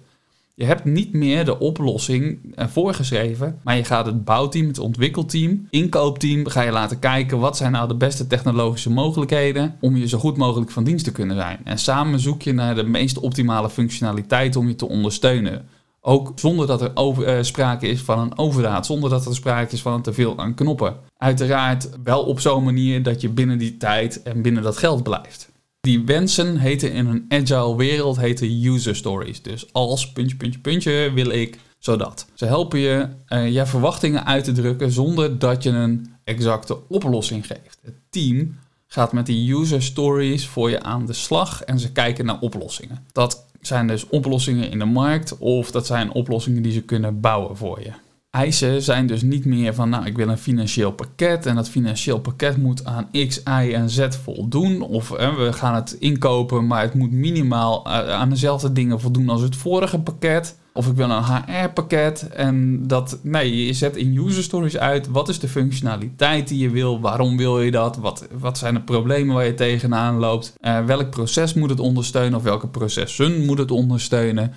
Je 0.54 0.64
hebt 0.64 0.84
niet 0.84 1.12
meer 1.12 1.44
de 1.44 1.58
oplossing 1.58 2.38
eh, 2.54 2.66
voorgeschreven, 2.66 3.58
maar 3.62 3.76
je 3.76 3.84
gaat 3.84 4.06
het 4.06 4.24
bouwteam, 4.24 4.66
het 4.66 4.78
ontwikkelteam, 4.78 5.66
inkoopteam, 5.70 6.48
ga 6.48 6.62
je 6.62 6.70
laten 6.70 6.98
kijken 6.98 7.38
wat 7.38 7.56
zijn 7.56 7.72
nou 7.72 7.88
de 7.88 7.94
beste 7.96 8.26
technologische 8.26 8.90
mogelijkheden 8.90 9.76
om 9.80 9.96
je 9.96 10.08
zo 10.08 10.18
goed 10.18 10.36
mogelijk 10.36 10.70
van 10.70 10.84
dienst 10.84 11.04
te 11.04 11.12
kunnen 11.12 11.36
zijn. 11.36 11.58
En 11.64 11.78
samen 11.78 12.20
zoek 12.20 12.42
je 12.42 12.52
naar 12.52 12.74
de 12.74 12.82
meest 12.82 13.18
optimale 13.18 13.70
functionaliteit 13.70 14.56
om 14.56 14.68
je 14.68 14.76
te 14.76 14.88
ondersteunen. 14.88 15.68
Ook 16.04 16.32
zonder 16.34 16.66
dat 16.66 16.82
er 16.82 16.90
over, 16.94 17.36
uh, 17.36 17.42
sprake 17.42 17.86
is 17.86 18.00
van 18.00 18.18
een 18.18 18.38
overdaad, 18.38 18.86
zonder 18.86 19.10
dat 19.10 19.26
er 19.26 19.34
sprake 19.34 19.74
is 19.74 19.82
van 19.82 19.92
een 19.92 20.02
teveel 20.02 20.38
aan 20.38 20.54
knoppen. 20.54 20.96
Uiteraard 21.16 21.88
wel 22.04 22.22
op 22.22 22.40
zo'n 22.40 22.64
manier 22.64 23.02
dat 23.02 23.20
je 23.20 23.28
binnen 23.28 23.58
die 23.58 23.76
tijd 23.76 24.22
en 24.22 24.42
binnen 24.42 24.62
dat 24.62 24.76
geld 24.76 25.02
blijft. 25.02 25.50
Die 25.80 26.04
wensen 26.04 26.56
heten 26.56 26.92
in 26.92 27.06
een 27.06 27.24
agile 27.28 27.76
wereld 27.76 28.16
heten 28.16 28.64
user 28.64 28.96
stories. 28.96 29.42
Dus 29.42 29.72
als 29.72 30.12
puntje, 30.12 30.36
puntje, 30.36 30.60
puntje 30.60 31.10
wil 31.14 31.30
ik 31.30 31.58
zodat. 31.78 32.26
Ze 32.34 32.44
helpen 32.44 32.78
je 32.78 33.08
uh, 33.28 33.52
je 33.52 33.66
verwachtingen 33.66 34.26
uit 34.26 34.44
te 34.44 34.52
drukken 34.52 34.92
zonder 34.92 35.38
dat 35.38 35.62
je 35.62 35.70
een 35.70 36.14
exacte 36.24 36.88
oplossing 36.88 37.46
geeft. 37.46 37.78
Het 37.82 37.94
team 38.10 38.58
gaat 38.86 39.12
met 39.12 39.26
die 39.26 39.54
user 39.54 39.82
stories 39.82 40.46
voor 40.46 40.70
je 40.70 40.82
aan 40.82 41.06
de 41.06 41.12
slag 41.12 41.62
en 41.62 41.78
ze 41.78 41.92
kijken 41.92 42.24
naar 42.24 42.40
oplossingen. 42.40 43.06
Dat 43.12 43.46
zijn 43.66 43.86
dus 43.86 44.08
oplossingen 44.08 44.70
in 44.70 44.78
de 44.78 44.84
markt 44.84 45.38
of 45.38 45.70
dat 45.70 45.86
zijn 45.86 46.12
oplossingen 46.12 46.62
die 46.62 46.72
ze 46.72 46.82
kunnen 46.82 47.20
bouwen 47.20 47.56
voor 47.56 47.80
je. 47.80 47.90
Eisen 48.30 48.82
zijn 48.82 49.06
dus 49.06 49.22
niet 49.22 49.44
meer 49.44 49.74
van, 49.74 49.88
nou, 49.88 50.06
ik 50.06 50.16
wil 50.16 50.28
een 50.28 50.38
financieel 50.38 50.92
pakket 50.92 51.46
en 51.46 51.54
dat 51.54 51.68
financieel 51.68 52.20
pakket 52.20 52.56
moet 52.56 52.84
aan 52.84 53.08
X, 53.28 53.42
Y 53.44 53.72
en 53.74 53.90
Z 53.90 54.06
voldoen. 54.22 54.80
Of 54.80 55.08
we 55.08 55.48
gaan 55.52 55.74
het 55.74 55.96
inkopen, 55.98 56.66
maar 56.66 56.82
het 56.82 56.94
moet 56.94 57.12
minimaal 57.12 57.84
eh, 57.86 58.10
aan 58.10 58.28
dezelfde 58.28 58.72
dingen 58.72 59.00
voldoen 59.00 59.28
als 59.28 59.40
het 59.40 59.56
vorige 59.56 60.00
pakket. 60.00 60.58
Of 60.74 60.86
ik 60.86 60.96
wil 60.96 61.10
een 61.10 61.24
HR-pakket. 61.24 62.28
En 62.28 62.86
dat, 62.86 63.18
nee, 63.22 63.66
je 63.66 63.72
zet 63.72 63.96
in 63.96 64.16
user 64.16 64.42
stories 64.42 64.78
uit. 64.78 65.08
Wat 65.08 65.28
is 65.28 65.38
de 65.38 65.48
functionaliteit 65.48 66.48
die 66.48 66.58
je 66.58 66.70
wil? 66.70 67.00
Waarom 67.00 67.36
wil 67.36 67.60
je 67.60 67.70
dat? 67.70 67.96
Wat, 67.96 68.26
wat 68.38 68.58
zijn 68.58 68.74
de 68.74 68.80
problemen 68.80 69.34
waar 69.34 69.44
je 69.44 69.54
tegenaan 69.54 70.18
loopt? 70.18 70.54
Uh, 70.60 70.84
welk 70.84 71.10
proces 71.10 71.54
moet 71.54 71.70
het 71.70 71.80
ondersteunen? 71.80 72.38
Of 72.38 72.42
welke 72.42 72.68
processen 72.68 73.44
moet 73.44 73.58
het 73.58 73.70
ondersteunen? 73.70 74.52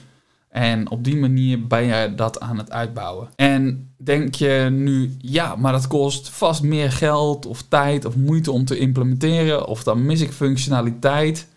En 0.50 0.90
op 0.90 1.04
die 1.04 1.18
manier 1.18 1.68
ben 1.68 1.84
je 1.84 2.14
dat 2.16 2.40
aan 2.40 2.58
het 2.58 2.72
uitbouwen. 2.72 3.30
En 3.36 3.90
denk 3.98 4.36
je 4.36 4.68
nu, 4.72 5.16
ja, 5.20 5.56
maar 5.56 5.72
dat 5.72 5.88
kost 5.88 6.30
vast 6.30 6.64
meer 6.64 6.92
geld 6.92 7.46
of 7.46 7.62
tijd 7.62 8.06
of 8.06 8.16
moeite 8.16 8.52
om 8.52 8.66
te 8.66 8.78
implementeren. 8.78 9.68
Of 9.68 9.84
dan 9.84 10.06
mis 10.06 10.22
ik 10.22 10.32
functionaliteit. 10.32 11.48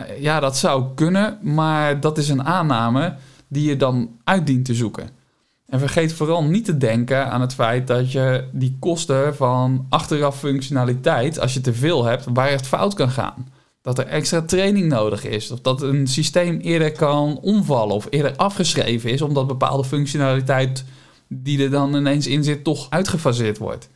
Uh, 0.00 0.20
ja, 0.20 0.40
dat 0.40 0.56
zou 0.56 0.84
kunnen, 0.94 1.38
maar 1.42 2.00
dat 2.00 2.18
is 2.18 2.28
een 2.28 2.44
aanname 2.44 3.14
die 3.48 3.68
je 3.68 3.76
dan 3.76 4.10
uit 4.24 4.46
dient 4.46 4.64
te 4.64 4.74
zoeken. 4.74 5.10
En 5.66 5.78
vergeet 5.78 6.12
vooral 6.12 6.44
niet 6.44 6.64
te 6.64 6.76
denken 6.76 7.30
aan 7.30 7.40
het 7.40 7.54
feit 7.54 7.86
dat 7.86 8.12
je 8.12 8.48
die 8.52 8.76
kosten 8.80 9.36
van 9.36 9.86
achteraf 9.88 10.38
functionaliteit, 10.38 11.40
als 11.40 11.54
je 11.54 11.60
te 11.60 11.74
veel 11.74 12.04
hebt, 12.04 12.26
waar 12.32 12.50
het 12.50 12.66
fout 12.66 12.94
kan 12.94 13.10
gaan. 13.10 13.48
Dat 13.82 13.98
er 13.98 14.06
extra 14.06 14.42
training 14.42 14.88
nodig 14.88 15.24
is, 15.24 15.50
of 15.50 15.60
dat 15.60 15.82
een 15.82 16.06
systeem 16.06 16.58
eerder 16.58 16.92
kan 16.92 17.38
omvallen 17.38 17.94
of 17.94 18.06
eerder 18.10 18.36
afgeschreven 18.36 19.10
is, 19.10 19.22
omdat 19.22 19.46
bepaalde 19.46 19.84
functionaliteit 19.84 20.84
die 21.28 21.62
er 21.62 21.70
dan 21.70 21.94
ineens 21.94 22.26
in 22.26 22.44
zit, 22.44 22.64
toch 22.64 22.86
uitgefaseerd 22.90 23.58
wordt. 23.58 23.88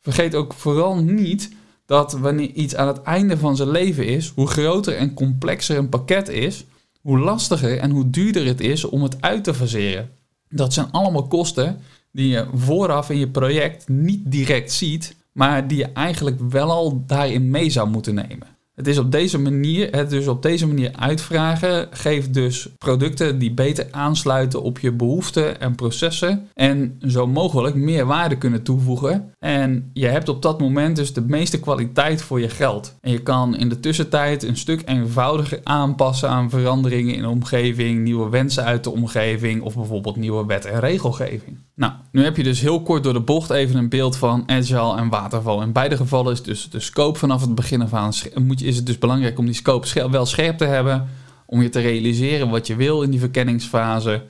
Vergeet 0.00 0.34
ook 0.34 0.52
vooral 0.52 0.96
niet 0.96 1.50
dat 1.86 2.12
wanneer 2.12 2.50
iets 2.50 2.74
aan 2.74 2.86
het 2.86 3.02
einde 3.02 3.38
van 3.38 3.56
zijn 3.56 3.70
leven 3.70 4.06
is, 4.06 4.32
hoe 4.34 4.46
groter 4.46 4.96
en 4.96 5.14
complexer 5.14 5.76
een 5.76 5.88
pakket 5.88 6.28
is, 6.28 6.64
hoe 7.00 7.18
lastiger 7.18 7.78
en 7.78 7.90
hoe 7.90 8.10
duurder 8.10 8.46
het 8.46 8.60
is 8.60 8.84
om 8.84 9.02
het 9.02 9.22
uit 9.22 9.44
te 9.44 9.54
faseren. 9.54 10.10
Dat 10.48 10.72
zijn 10.72 10.90
allemaal 10.90 11.26
kosten 11.26 11.80
die 12.12 12.28
je 12.28 12.46
vooraf 12.54 13.10
in 13.10 13.18
je 13.18 13.28
project 13.28 13.88
niet 13.88 14.20
direct 14.30 14.72
ziet, 14.72 15.16
maar 15.32 15.68
die 15.68 15.78
je 15.78 15.92
eigenlijk 15.92 16.40
wel 16.40 16.70
al 16.70 17.02
daarin 17.06 17.50
mee 17.50 17.70
zou 17.70 17.88
moeten 17.88 18.14
nemen. 18.14 18.46
Het 18.80 18.88
is 18.88 18.98
op 18.98 19.12
deze 19.12 19.38
manier, 19.38 19.88
het 19.90 20.10
dus 20.10 20.26
op 20.26 20.42
deze 20.42 20.66
manier 20.66 20.90
uitvragen 20.94 21.88
geeft 21.90 22.34
dus 22.34 22.68
producten 22.78 23.38
die 23.38 23.52
beter 23.52 23.86
aansluiten 23.90 24.62
op 24.62 24.78
je 24.78 24.92
behoeften 24.92 25.60
en 25.60 25.74
processen 25.74 26.48
en 26.54 27.00
zo 27.06 27.26
mogelijk 27.26 27.74
meer 27.74 28.06
waarde 28.06 28.38
kunnen 28.38 28.62
toevoegen. 28.62 29.32
En 29.38 29.90
je 29.92 30.06
hebt 30.06 30.28
op 30.28 30.42
dat 30.42 30.60
moment 30.60 30.96
dus 30.96 31.12
de 31.12 31.20
meeste 31.20 31.60
kwaliteit 31.60 32.22
voor 32.22 32.40
je 32.40 32.48
geld. 32.48 32.96
En 33.00 33.12
je 33.12 33.22
kan 33.22 33.56
in 33.56 33.68
de 33.68 33.80
tussentijd 33.80 34.42
een 34.42 34.56
stuk 34.56 34.82
eenvoudiger 34.84 35.60
aanpassen 35.62 36.28
aan 36.28 36.50
veranderingen 36.50 37.14
in 37.14 37.22
de 37.22 37.28
omgeving, 37.28 38.02
nieuwe 38.02 38.28
wensen 38.28 38.64
uit 38.64 38.84
de 38.84 38.90
omgeving 38.90 39.62
of 39.62 39.74
bijvoorbeeld 39.74 40.16
nieuwe 40.16 40.46
wet 40.46 40.64
en 40.64 40.80
regelgeving. 40.80 41.58
Nou, 41.74 41.92
nu 42.12 42.24
heb 42.24 42.36
je 42.36 42.42
dus 42.42 42.60
heel 42.60 42.82
kort 42.82 43.02
door 43.02 43.12
de 43.12 43.20
bocht 43.20 43.50
even 43.50 43.76
een 43.76 43.88
beeld 43.88 44.16
van 44.16 44.42
agile 44.46 44.96
en 44.96 45.08
waterval. 45.08 45.62
In 45.62 45.72
beide 45.72 45.96
gevallen 45.96 46.32
is 46.32 46.42
dus 46.42 46.70
de 46.70 46.80
scope 46.80 47.18
vanaf 47.18 47.40
het 47.40 47.54
begin 47.54 47.82
af 47.82 47.94
aan 47.94 48.12
moet 48.42 48.60
je 48.60 48.69
is 48.70 48.76
het 48.76 48.86
dus 48.86 48.98
belangrijk 48.98 49.38
om 49.38 49.46
die 49.46 49.54
scope 49.54 50.10
wel 50.10 50.26
scherp 50.26 50.58
te 50.58 50.64
hebben. 50.64 51.08
Om 51.46 51.62
je 51.62 51.68
te 51.68 51.80
realiseren 51.80 52.50
wat 52.50 52.66
je 52.66 52.76
wil 52.76 53.02
in 53.02 53.10
die 53.10 53.20
verkenningsfase. 53.20 54.22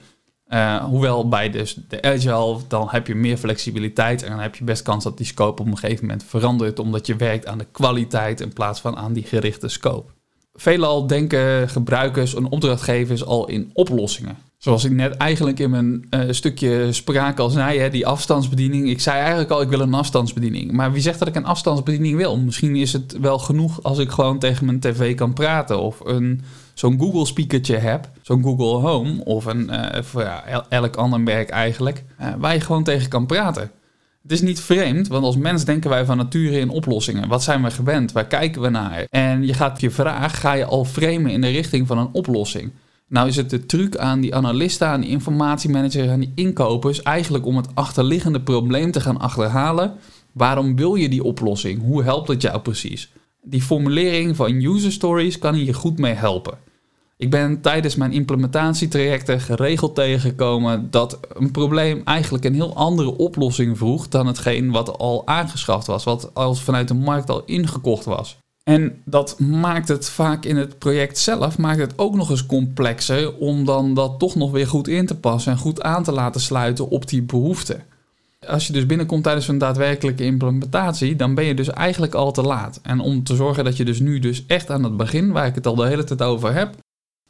Uh, 0.49 0.85
hoewel 0.85 1.29
bij 1.29 1.51
dus 1.51 1.79
de 1.89 2.03
agile, 2.03 2.59
dan 2.69 2.89
heb 2.91 3.07
je 3.07 3.15
meer 3.15 3.37
flexibiliteit 3.37 4.23
en 4.23 4.31
dan 4.31 4.41
heb 4.41 4.55
je 4.55 4.65
best 4.65 4.83
kans 4.83 5.05
dat 5.05 5.17
die 5.17 5.27
scope 5.27 5.63
op 5.63 5.69
een 5.69 5.79
gegeven 5.79 6.05
moment 6.05 6.25
verandert, 6.25 6.79
omdat 6.79 7.07
je 7.07 7.17
werkt 7.17 7.47
aan 7.47 7.59
de 7.59 7.67
kwaliteit 7.73 8.41
in 8.41 8.53
plaats 8.53 8.81
van 8.81 8.97
aan 8.97 9.13
die 9.13 9.23
gerichte 9.23 9.69
scope. 9.69 10.13
Veelal 10.53 11.07
denken 11.07 11.69
gebruikers 11.69 12.35
en 12.35 12.51
opdrachtgevers 12.51 13.25
al 13.25 13.49
in 13.49 13.71
oplossingen. 13.73 14.37
Zoals 14.61 14.85
ik 14.85 14.93
net 14.93 15.17
eigenlijk 15.17 15.59
in 15.59 15.71
mijn 15.71 16.07
uh, 16.11 16.21
stukje 16.31 16.93
spraak 16.93 17.39
al 17.39 17.51
zei, 17.51 17.79
hè, 17.79 17.91
die 17.91 18.07
afstandsbediening. 18.07 18.89
Ik 18.89 19.01
zei 19.01 19.19
eigenlijk 19.19 19.51
al, 19.51 19.61
ik 19.61 19.69
wil 19.69 19.81
een 19.81 19.95
afstandsbediening. 19.95 20.73
Maar 20.73 20.93
wie 20.93 21.03
zegt 21.03 21.19
dat 21.19 21.29
ik 21.29 21.35
een 21.35 21.45
afstandsbediening 21.45 22.17
wil? 22.17 22.39
Misschien 22.39 22.77
is 22.77 22.93
het 22.93 23.19
wel 23.21 23.39
genoeg 23.39 23.83
als 23.83 23.99
ik 23.99 24.11
gewoon 24.11 24.39
tegen 24.39 24.67
mijn 24.67 24.81
tv 24.81 25.15
kan 25.15 25.33
praten. 25.33 25.81
Of 25.81 26.01
een 26.05 26.41
zo'n 26.75 26.99
Google 26.99 27.27
speakertje 27.27 27.77
hebt, 27.77 28.09
zo'n 28.23 28.43
Google 28.43 28.89
Home 28.89 29.25
of 29.25 29.45
een, 29.45 29.71
uh, 29.71 30.03
ja, 30.15 30.67
elk 30.69 30.97
ander 30.97 31.21
merk 31.21 31.49
eigenlijk, 31.49 32.05
uh, 32.21 32.27
waar 32.39 32.55
je 32.55 32.61
gewoon 32.61 32.85
tegen 32.85 33.09
kan 33.09 33.27
praten. 33.27 33.71
Het 34.23 34.33
is 34.33 34.41
niet 34.41 34.61
vreemd, 34.61 35.09
want 35.09 35.25
als 35.25 35.37
mens 35.37 35.65
denken 35.65 35.91
wij 35.91 36.05
van 36.05 36.17
nature 36.17 36.59
in 36.59 36.69
oplossingen. 36.69 37.29
Wat 37.29 37.43
zijn 37.43 37.63
we 37.63 37.71
gewend? 37.71 38.13
Waar 38.13 38.27
kijken 38.27 38.63
we 38.63 38.69
naar? 38.69 39.07
En 39.11 39.47
je 39.47 39.55
gaat 39.55 39.81
je 39.81 39.91
vraag, 39.91 40.41
ga 40.41 40.53
je 40.53 40.65
al 40.65 40.85
framen 40.85 41.31
in 41.31 41.41
de 41.41 41.49
richting 41.49 41.87
van 41.87 41.99
een 41.99 42.11
oplossing. 42.13 42.73
Nou 43.11 43.29
is 43.29 43.37
het 43.37 43.51
de 43.51 43.67
truc 43.67 43.97
aan 43.97 44.21
die 44.21 44.35
analisten, 44.35 44.89
aan 44.89 45.01
die 45.01 45.11
informatiemanagers, 45.11 46.09
aan 46.09 46.21
die 46.21 46.33
inkopers, 46.35 47.03
eigenlijk 47.03 47.47
om 47.47 47.57
het 47.57 47.69
achterliggende 47.75 48.41
probleem 48.41 48.91
te 48.91 49.01
gaan 49.01 49.21
achterhalen. 49.21 49.95
Waarom 50.33 50.77
wil 50.77 50.95
je 50.95 51.09
die 51.09 51.25
oplossing? 51.25 51.83
Hoe 51.83 52.03
helpt 52.03 52.29
het 52.29 52.43
jou 52.43 52.61
precies? 52.61 53.13
Die 53.43 53.63
formulering 53.63 54.37
van 54.37 54.53
user 54.53 54.93
stories 54.93 55.39
kan 55.39 55.55
hier 55.55 55.75
goed 55.75 55.99
mee 55.99 56.15
helpen. 56.15 56.59
Ik 57.17 57.31
ben 57.31 57.61
tijdens 57.61 57.97
mijn 57.97 58.13
implementatietrajecten 58.13 59.41
geregeld 59.41 59.95
tegengekomen 59.95 60.91
dat 60.91 61.19
een 61.33 61.51
probleem 61.51 62.03
eigenlijk 62.05 62.45
een 62.45 62.55
heel 62.55 62.77
andere 62.77 63.17
oplossing 63.17 63.79
vroeg 63.79 64.09
dan 64.09 64.27
hetgeen 64.27 64.71
wat 64.71 64.99
al 64.99 65.27
aangeschaft 65.27 65.87
was, 65.87 66.05
wat 66.05 66.35
als 66.35 66.63
vanuit 66.63 66.89
de 66.89 66.95
markt 66.95 67.31
al 67.31 67.45
ingekocht 67.45 68.05
was. 68.05 68.40
En 68.65 69.03
dat 69.05 69.39
maakt 69.39 69.89
het 69.89 70.11
vaak 70.11 70.45
in 70.45 70.57
het 70.57 70.79
project 70.79 71.19
zelf 71.19 71.59
maakt 71.59 71.79
het 71.79 71.99
ook 71.99 72.15
nog 72.15 72.31
eens 72.31 72.47
complexer 72.47 73.37
om 73.37 73.65
dan 73.65 73.95
dat 73.95 74.19
toch 74.19 74.35
nog 74.35 74.51
weer 74.51 74.67
goed 74.67 74.89
in 74.89 75.07
te 75.07 75.17
passen 75.17 75.53
en 75.53 75.59
goed 75.59 75.83
aan 75.83 76.05
te 76.05 76.13
laten 76.13 76.41
sluiten 76.41 76.89
op 76.89 77.09
die 77.09 77.23
behoeften. 77.23 77.83
Als 78.47 78.67
je 78.67 78.73
dus 78.73 78.87
binnenkomt 78.87 79.23
tijdens 79.23 79.49
een 79.49 79.59
daadwerkelijke 79.59 80.25
implementatie, 80.25 81.17
dan 81.17 81.35
ben 81.35 81.45
je 81.45 81.55
dus 81.55 81.71
eigenlijk 81.71 82.15
al 82.15 82.33
te 82.33 82.43
laat. 82.43 82.81
En 82.83 83.01
om 83.01 83.25
te 83.25 83.37
zorgen 83.37 83.65
dat 83.65 83.77
je 83.77 83.85
dus 83.85 84.01
nu 84.01 84.19
dus 84.19 84.47
echt 84.47 84.71
aan 84.71 84.85
het 84.85 84.97
begin, 84.97 85.33
waar 85.33 85.47
ik 85.47 85.55
het 85.55 85.67
al 85.67 85.75
de 85.75 85.87
hele 85.87 86.05
tijd 86.05 86.23
over 86.23 86.55
heb, 86.55 86.75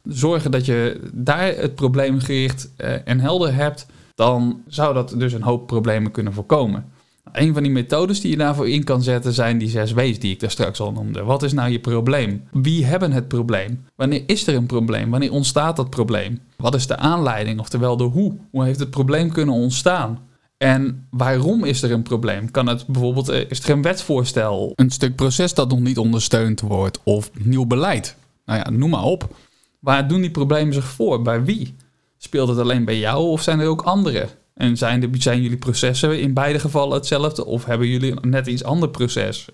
zorgen 0.03 0.51
dat 0.51 0.65
je 0.65 1.09
daar 1.13 1.55
het 1.55 1.75
probleem 1.75 2.19
gericht 2.19 2.69
eh, 2.75 3.07
en 3.07 3.19
helder 3.19 3.53
hebt, 3.53 3.85
dan 4.15 4.61
zou 4.67 4.93
dat 4.93 5.13
dus 5.17 5.33
een 5.33 5.41
hoop 5.41 5.67
problemen 5.67 6.11
kunnen 6.11 6.33
voorkomen. 6.33 6.90
Een 7.31 7.53
van 7.53 7.63
die 7.63 7.71
methodes 7.71 8.21
die 8.21 8.31
je 8.31 8.37
daarvoor 8.37 8.69
in 8.69 8.83
kan 8.83 9.01
zetten 9.03 9.33
zijn 9.33 9.57
die 9.57 9.69
zes 9.69 9.91
W's 9.91 10.19
die 10.19 10.31
ik 10.31 10.39
daar 10.39 10.51
straks 10.51 10.79
al 10.79 10.91
noemde. 10.91 11.23
Wat 11.23 11.43
is 11.43 11.53
nou 11.53 11.69
je 11.69 11.79
probleem? 11.79 12.43
Wie 12.51 12.85
hebben 12.85 13.11
het 13.11 13.27
probleem? 13.27 13.85
Wanneer 13.95 14.23
is 14.25 14.47
er 14.47 14.55
een 14.55 14.65
probleem? 14.65 15.09
Wanneer 15.09 15.31
ontstaat 15.31 15.75
dat 15.75 15.89
probleem? 15.89 16.39
Wat 16.57 16.75
is 16.75 16.87
de 16.87 16.97
aanleiding, 16.97 17.59
oftewel 17.59 17.97
de 17.97 18.03
hoe? 18.03 18.37
Hoe 18.51 18.63
heeft 18.63 18.79
het 18.79 18.89
probleem 18.89 19.31
kunnen 19.31 19.55
ontstaan? 19.55 20.19
En 20.57 21.07
waarom 21.09 21.63
is 21.63 21.83
er 21.83 21.91
een 21.91 22.03
probleem? 22.03 22.51
Kan 22.51 22.67
het 22.67 22.87
bijvoorbeeld, 22.87 23.29
is 23.29 23.63
er 23.63 23.69
een 23.69 23.81
wetsvoorstel, 23.81 24.73
een 24.75 24.89
stuk 24.89 25.15
proces 25.15 25.53
dat 25.53 25.69
nog 25.69 25.79
niet 25.79 25.97
ondersteund 25.97 26.61
wordt 26.61 26.99
of 27.03 27.31
nieuw 27.39 27.65
beleid? 27.65 28.15
Nou 28.45 28.59
ja, 28.59 28.69
noem 28.69 28.89
maar 28.89 29.03
op. 29.03 29.35
Waar 29.79 30.07
doen 30.07 30.21
die 30.21 30.31
problemen 30.31 30.73
zich 30.73 30.85
voor? 30.85 31.21
Bij 31.21 31.43
wie? 31.43 31.75
Speelt 32.17 32.47
het 32.49 32.57
alleen 32.57 32.85
bij 32.85 32.97
jou 32.97 33.23
of 33.23 33.41
zijn 33.41 33.59
er 33.59 33.67
ook 33.67 33.81
anderen? 33.81 34.29
En 34.61 34.77
zijn, 34.77 34.99
de, 34.99 35.09
zijn 35.17 35.41
jullie 35.41 35.57
processen 35.57 36.19
in 36.19 36.33
beide 36.33 36.59
gevallen 36.59 36.97
hetzelfde? 36.97 37.45
Of 37.45 37.65
hebben 37.65 37.87
jullie 37.87 38.13
net 38.21 38.47
iets 38.47 38.63
ander 38.63 38.89
proces? 38.89 39.47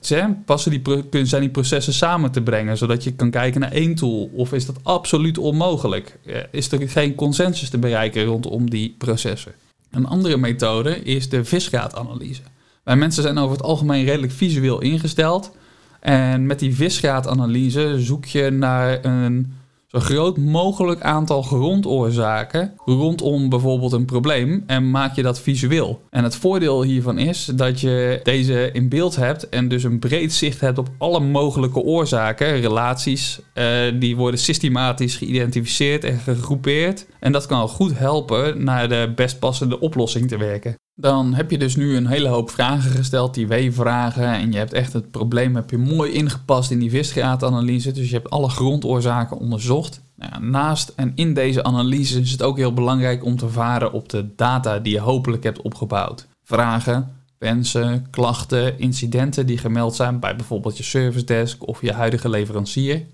Passen 0.46 0.72
die, 0.72 1.26
zijn 1.26 1.41
die 1.41 1.50
processen 1.50 1.93
samen 1.93 2.32
te 2.32 2.41
brengen, 2.41 2.78
zodat 2.78 3.04
je 3.04 3.13
kan 3.13 3.30
kijken 3.30 3.62
naar 3.62 3.72
één 3.72 3.96
tool? 3.96 4.30
Of 4.34 4.54
is 4.54 4.65
dat 4.65 4.80
absoluut 4.84 5.38
onmogelijk? 5.38 6.20
Is 6.52 6.72
er 6.72 6.89
geen 6.89 7.15
consensus 7.15 7.70
te 7.70 7.78
bereiken 7.78 8.24
rondom 8.24 8.70
die 8.70 8.96
processen? 8.98 9.52
Een 9.91 10.06
andere 10.06 10.38
methode 10.38 11.04
is 11.04 11.30
de 11.30 11.46
visgraadanalyse. 11.46 12.41
Wij 12.84 12.96
mensen 12.96 13.24
zijn 13.24 13.38
over 13.38 13.58
het 13.58 13.65
algemeen 13.65 14.06
redelijk 14.06 14.34
visueel 14.34 14.82
ingesteld. 14.82 15.56
En 16.00 16.46
met 16.46 16.60
die 16.60 16.76
visgraadanalyse 16.76 17.96
zoek 18.00 18.26
je 18.26 18.50
naar 18.50 19.06
een 19.06 19.54
zo 19.99 20.03
groot 20.03 20.38
mogelijk 20.38 21.01
aantal 21.01 21.41
grondoorzaken 21.41 22.73
rondom 22.86 23.49
bijvoorbeeld 23.49 23.91
een 23.91 24.05
probleem 24.05 24.63
en 24.67 24.91
maak 24.91 25.15
je 25.15 25.21
dat 25.21 25.39
visueel. 25.39 26.01
En 26.10 26.23
het 26.23 26.36
voordeel 26.36 26.83
hiervan 26.83 27.17
is 27.17 27.45
dat 27.45 27.79
je 27.79 28.19
deze 28.23 28.69
in 28.73 28.89
beeld 28.89 29.15
hebt 29.15 29.49
en 29.49 29.67
dus 29.67 29.83
een 29.83 29.99
breed 29.99 30.33
zicht 30.33 30.62
hebt 30.62 30.77
op 30.77 30.89
alle 30.97 31.19
mogelijke 31.19 31.79
oorzaken, 31.79 32.60
relaties, 32.60 33.39
uh, 33.53 33.65
die 33.99 34.15
worden 34.15 34.39
systematisch 34.39 35.15
geïdentificeerd 35.15 36.03
en 36.03 36.19
gegroepeerd. 36.19 37.05
En 37.19 37.31
dat 37.31 37.45
kan 37.45 37.67
goed 37.67 37.97
helpen 37.97 38.63
naar 38.63 38.89
de 38.89 39.12
best 39.15 39.39
passende 39.39 39.79
oplossing 39.79 40.27
te 40.27 40.38
werken. 40.38 40.75
Dan 40.99 41.33
heb 41.33 41.51
je 41.51 41.57
dus 41.57 41.75
nu 41.75 41.95
een 41.95 42.07
hele 42.07 42.27
hoop 42.27 42.49
vragen 42.49 42.91
gesteld, 42.91 43.33
die 43.33 43.47
W-vragen. 43.47 44.31
En 44.31 44.51
je 44.51 44.57
hebt 44.57 44.73
echt 44.73 44.93
het 44.93 45.12
probleem 45.12 45.55
heb 45.55 45.69
je 45.69 45.77
mooi 45.77 46.12
ingepast 46.12 46.71
in 46.71 46.79
die 46.79 46.89
visgraadanalyse. 46.89 47.91
Dus 47.91 48.10
je 48.10 48.15
hebt 48.15 48.29
alle 48.29 48.49
grondoorzaken 48.49 49.38
onderzocht. 49.38 50.01
Nou 50.15 50.43
naast 50.43 50.93
en 50.95 51.12
in 51.15 51.33
deze 51.33 51.63
analyse 51.63 52.19
is 52.19 52.31
het 52.31 52.41
ook 52.41 52.57
heel 52.57 52.73
belangrijk 52.73 53.23
om 53.23 53.38
te 53.38 53.49
varen 53.49 53.91
op 53.91 54.10
de 54.10 54.36
data 54.36 54.79
die 54.79 54.93
je 54.93 54.99
hopelijk 54.99 55.43
hebt 55.43 55.62
opgebouwd. 55.62 56.27
Vragen, 56.43 57.15
wensen, 57.38 58.07
klachten, 58.10 58.79
incidenten 58.79 59.45
die 59.45 59.57
gemeld 59.57 59.95
zijn 59.95 60.19
bij 60.19 60.36
bijvoorbeeld 60.36 60.77
je 60.77 60.83
service 60.83 61.25
desk 61.25 61.67
of 61.67 61.81
je 61.81 61.93
huidige 61.93 62.29
leverancier. 62.29 63.05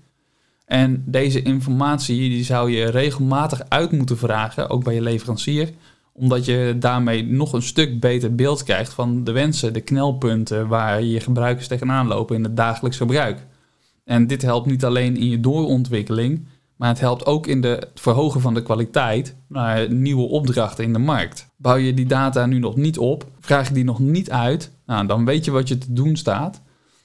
En 0.66 1.02
deze 1.06 1.42
informatie 1.42 2.28
die 2.28 2.44
zou 2.44 2.70
je 2.70 2.90
regelmatig 2.90 3.62
uit 3.68 3.92
moeten 3.92 4.18
vragen, 4.18 4.70
ook 4.70 4.84
bij 4.84 4.94
je 4.94 5.02
leverancier, 5.02 5.72
omdat 6.16 6.44
je 6.44 6.76
daarmee 6.78 7.24
nog 7.24 7.52
een 7.52 7.62
stuk 7.62 8.00
beter 8.00 8.34
beeld 8.34 8.62
krijgt 8.62 8.92
van 8.92 9.24
de 9.24 9.32
wensen, 9.32 9.72
de 9.72 9.80
knelpunten 9.80 10.68
waar 10.68 11.02
je 11.02 11.20
gebruikers 11.20 11.68
tegenaan 11.68 12.06
lopen 12.06 12.36
in 12.36 12.44
het 12.44 12.56
dagelijks 12.56 12.96
gebruik. 12.96 13.46
En 14.04 14.26
dit 14.26 14.42
helpt 14.42 14.66
niet 14.66 14.84
alleen 14.84 15.16
in 15.16 15.28
je 15.28 15.40
doorontwikkeling, 15.40 16.46
maar 16.76 16.88
het 16.88 17.00
helpt 17.00 17.26
ook 17.26 17.46
in 17.46 17.60
de, 17.60 17.68
het 17.68 18.00
verhogen 18.00 18.40
van 18.40 18.54
de 18.54 18.62
kwaliteit 18.62 19.36
naar 19.48 19.92
nieuwe 19.92 20.28
opdrachten 20.28 20.84
in 20.84 20.92
de 20.92 20.98
markt. 20.98 21.48
Bouw 21.56 21.76
je 21.76 21.94
die 21.94 22.06
data 22.06 22.46
nu 22.46 22.58
nog 22.58 22.76
niet 22.76 22.98
op, 22.98 23.26
vraag 23.40 23.68
je 23.68 23.74
die 23.74 23.84
nog 23.84 23.98
niet 23.98 24.30
uit, 24.30 24.70
nou, 24.86 25.06
dan 25.06 25.24
weet 25.24 25.44
je 25.44 25.50
wat 25.50 25.68
je 25.68 25.78
te 25.78 25.92
doen 25.92 26.16
staat. 26.16 26.62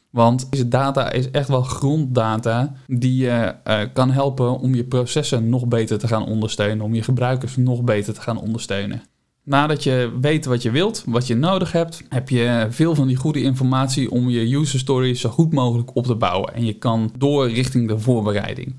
Want 0.10 0.52
deze 0.52 0.68
data 0.68 1.12
is 1.12 1.32
echt 1.32 1.48
wel 1.48 1.62
gronddata 1.62 2.74
die 2.88 3.16
je 3.16 3.56
uh, 3.68 3.80
kan 3.94 4.12
helpen 4.12 4.60
om 4.60 4.76
je 4.76 4.84
processen 4.84 5.50
nog 5.50 5.68
beter 5.68 6.00
te 6.00 6.08
gaan 6.08 6.26
ondersteunen, 6.26 6.86
om 6.86 6.94
je 6.94 7.04
gebruikers 7.04 7.56
nog 7.56 7.84
beter 7.84 8.14
te 8.14 8.22
gaan 8.22 8.42
ondersteunen. 8.42 9.02
Nadat 9.44 9.84
je 9.84 10.18
weet 10.22 10.46
wat 10.46 10.62
je 10.62 10.72
wilt, 10.72 11.04
wat 11.06 11.28
je 11.28 11.36
nodig 11.36 11.72
hebt, 11.72 12.04
heb 12.10 12.30
je 12.30 12.68
veel 12.70 12.96
van 12.96 13.08
die 13.08 13.16
goede 13.16 13.42
informatie 13.42 14.12
om 14.12 14.30
je 14.30 14.56
user 14.56 14.80
stories 14.80 15.22
zo 15.22 15.30
goed 15.30 15.54
mogelijk 15.54 15.96
op 15.96 16.06
te 16.06 16.16
bouwen. 16.16 16.54
En 16.54 16.66
je 16.66 16.74
kan 16.74 17.12
door 17.18 17.50
richting 17.50 17.88
de 17.88 18.00
voorbereiding. 18.00 18.76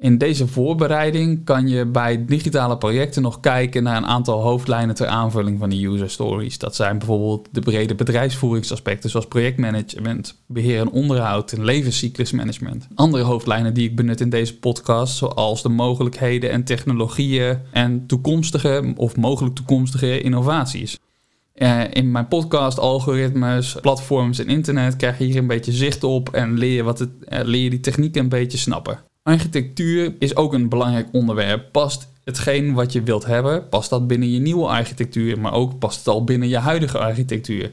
In 0.00 0.18
deze 0.18 0.46
voorbereiding 0.46 1.44
kan 1.44 1.68
je 1.68 1.86
bij 1.86 2.24
digitale 2.24 2.78
projecten 2.78 3.22
nog 3.22 3.40
kijken 3.40 3.82
naar 3.82 3.96
een 3.96 4.06
aantal 4.06 4.40
hoofdlijnen 4.42 4.94
ter 4.94 5.06
aanvulling 5.06 5.58
van 5.58 5.70
die 5.70 5.88
user 5.88 6.10
stories. 6.10 6.58
Dat 6.58 6.74
zijn 6.74 6.98
bijvoorbeeld 6.98 7.48
de 7.50 7.60
brede 7.60 7.94
bedrijfsvoeringsaspecten 7.94 9.10
zoals 9.10 9.26
projectmanagement, 9.26 10.42
beheer 10.46 10.80
en 10.80 10.90
onderhoud 10.90 11.52
en 11.52 11.64
levenscyclusmanagement. 11.64 12.88
Andere 12.94 13.22
hoofdlijnen 13.22 13.74
die 13.74 13.88
ik 13.88 13.96
benut 13.96 14.20
in 14.20 14.30
deze 14.30 14.58
podcast, 14.58 15.16
zoals 15.16 15.62
de 15.62 15.68
mogelijkheden 15.68 16.50
en 16.50 16.64
technologieën 16.64 17.58
en 17.72 18.06
toekomstige 18.06 18.92
of 18.96 19.16
mogelijk 19.16 19.54
toekomstige 19.54 20.20
innovaties. 20.20 20.98
Uh, 21.54 21.82
in 21.90 22.10
mijn 22.10 22.28
podcast, 22.28 22.78
algoritmes, 22.78 23.76
platforms 23.80 24.38
en 24.38 24.48
internet 24.48 24.96
krijg 24.96 25.18
je 25.18 25.24
hier 25.24 25.36
een 25.36 25.46
beetje 25.46 25.72
zicht 25.72 26.04
op 26.04 26.28
en 26.28 26.58
leer 26.58 26.74
je, 26.74 26.82
wat 26.82 26.98
het, 26.98 27.10
uh, 27.28 27.40
leer 27.42 27.62
je 27.62 27.70
die 27.70 27.80
technieken 27.80 28.22
een 28.22 28.28
beetje 28.28 28.58
snappen. 28.58 29.09
Architectuur 29.22 30.14
is 30.18 30.36
ook 30.36 30.52
een 30.52 30.68
belangrijk 30.68 31.08
onderwerp. 31.12 31.72
Past 31.72 32.12
hetgeen 32.24 32.74
wat 32.74 32.92
je 32.92 33.02
wilt 33.02 33.26
hebben, 33.26 33.68
past 33.68 33.90
dat 33.90 34.06
binnen 34.06 34.30
je 34.30 34.38
nieuwe 34.38 34.66
architectuur, 34.66 35.40
maar 35.40 35.52
ook 35.52 35.78
past 35.78 35.98
het 35.98 36.08
al 36.08 36.24
binnen 36.24 36.48
je 36.48 36.58
huidige 36.58 36.98
architectuur. 36.98 37.72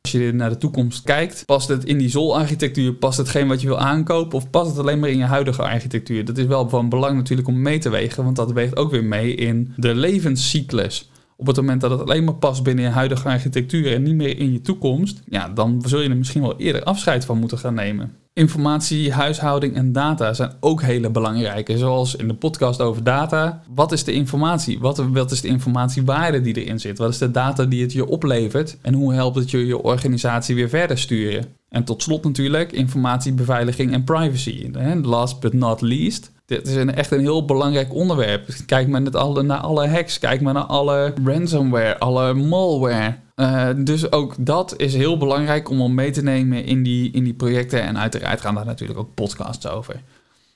Als 0.00 0.12
je 0.12 0.32
naar 0.32 0.50
de 0.50 0.58
toekomst 0.58 1.02
kijkt, 1.02 1.44
past 1.46 1.68
het 1.68 1.84
in 1.84 1.98
die 1.98 2.08
ZOL-architectuur, 2.08 2.92
past 2.92 3.18
hetgeen 3.18 3.48
wat 3.48 3.60
je 3.60 3.66
wil 3.66 3.78
aankopen 3.78 4.36
of 4.36 4.50
past 4.50 4.70
het 4.70 4.78
alleen 4.78 4.98
maar 4.98 5.08
in 5.08 5.18
je 5.18 5.24
huidige 5.24 5.62
architectuur? 5.62 6.24
Dat 6.24 6.38
is 6.38 6.46
wel 6.46 6.68
van 6.68 6.88
belang 6.88 7.16
natuurlijk 7.16 7.48
om 7.48 7.62
mee 7.62 7.78
te 7.78 7.88
wegen, 7.88 8.24
want 8.24 8.36
dat 8.36 8.52
weegt 8.52 8.76
ook 8.76 8.90
weer 8.90 9.04
mee 9.04 9.34
in 9.34 9.72
de 9.76 9.94
levenscyclus. 9.94 11.10
Op 11.36 11.46
het 11.46 11.56
moment 11.56 11.80
dat 11.80 11.90
het 11.90 12.00
alleen 12.00 12.24
maar 12.24 12.34
past 12.34 12.62
binnen 12.62 12.84
je 12.84 12.90
huidige 12.90 13.28
architectuur 13.28 13.92
en 13.92 14.02
niet 14.02 14.14
meer 14.14 14.38
in 14.38 14.52
je 14.52 14.60
toekomst, 14.60 15.22
ja, 15.28 15.48
dan 15.48 15.82
zul 15.86 16.00
je 16.00 16.08
er 16.08 16.16
misschien 16.16 16.42
wel 16.42 16.58
eerder 16.58 16.82
afscheid 16.82 17.24
van 17.24 17.38
moeten 17.38 17.58
gaan 17.58 17.74
nemen. 17.74 18.23
Informatie, 18.36 19.12
huishouding 19.12 19.74
en 19.74 19.92
data 19.92 20.32
zijn 20.32 20.52
ook 20.60 20.82
hele 20.82 21.10
belangrijke. 21.10 21.78
Zoals 21.78 22.16
in 22.16 22.28
de 22.28 22.34
podcast 22.34 22.80
over 22.80 23.04
data. 23.04 23.62
Wat 23.74 23.92
is 23.92 24.04
de 24.04 24.12
informatie? 24.12 24.78
Wat, 24.78 24.96
wat 24.96 25.30
is 25.30 25.40
de 25.40 25.48
informatiewaarde 25.48 26.40
die 26.40 26.64
erin 26.64 26.80
zit? 26.80 26.98
Wat 26.98 27.10
is 27.10 27.18
de 27.18 27.30
data 27.30 27.64
die 27.64 27.82
het 27.82 27.92
je 27.92 28.06
oplevert? 28.06 28.76
En 28.82 28.94
hoe 28.94 29.14
helpt 29.14 29.36
het 29.36 29.50
je 29.50 29.66
je 29.66 29.82
organisatie 29.82 30.54
weer 30.54 30.68
verder 30.68 30.98
sturen? 30.98 31.44
En 31.68 31.84
tot 31.84 32.02
slot 32.02 32.24
natuurlijk 32.24 32.72
informatiebeveiliging 32.72 33.92
en 33.92 34.04
privacy. 34.04 34.70
Last 35.02 35.40
but 35.40 35.52
not 35.52 35.80
least. 35.80 36.32
Dit 36.46 36.66
is 36.66 36.74
een, 36.74 36.94
echt 36.94 37.10
een 37.10 37.20
heel 37.20 37.44
belangrijk 37.44 37.94
onderwerp. 37.94 38.48
Kijk 38.66 38.88
maar 38.88 39.10
alle, 39.10 39.42
naar 39.42 39.58
alle 39.58 39.88
hacks. 39.88 40.18
Kijk 40.18 40.40
maar 40.40 40.52
naar 40.52 40.62
alle 40.62 41.14
ransomware, 41.24 41.98
alle 41.98 42.34
malware. 42.34 43.16
Uh, 43.36 43.68
dus 43.76 44.12
ook 44.12 44.34
dat 44.38 44.74
is 44.76 44.94
heel 44.94 45.16
belangrijk 45.16 45.70
om 45.70 45.80
om 45.80 45.94
mee 45.94 46.10
te 46.10 46.22
nemen 46.22 46.64
in 46.64 46.82
die, 46.82 47.10
in 47.12 47.24
die 47.24 47.34
projecten. 47.34 47.82
En 47.82 47.98
uiteraard 47.98 48.40
gaan 48.40 48.54
daar 48.54 48.66
natuurlijk 48.66 48.98
ook 48.98 49.14
podcasts 49.14 49.68
over. 49.68 50.02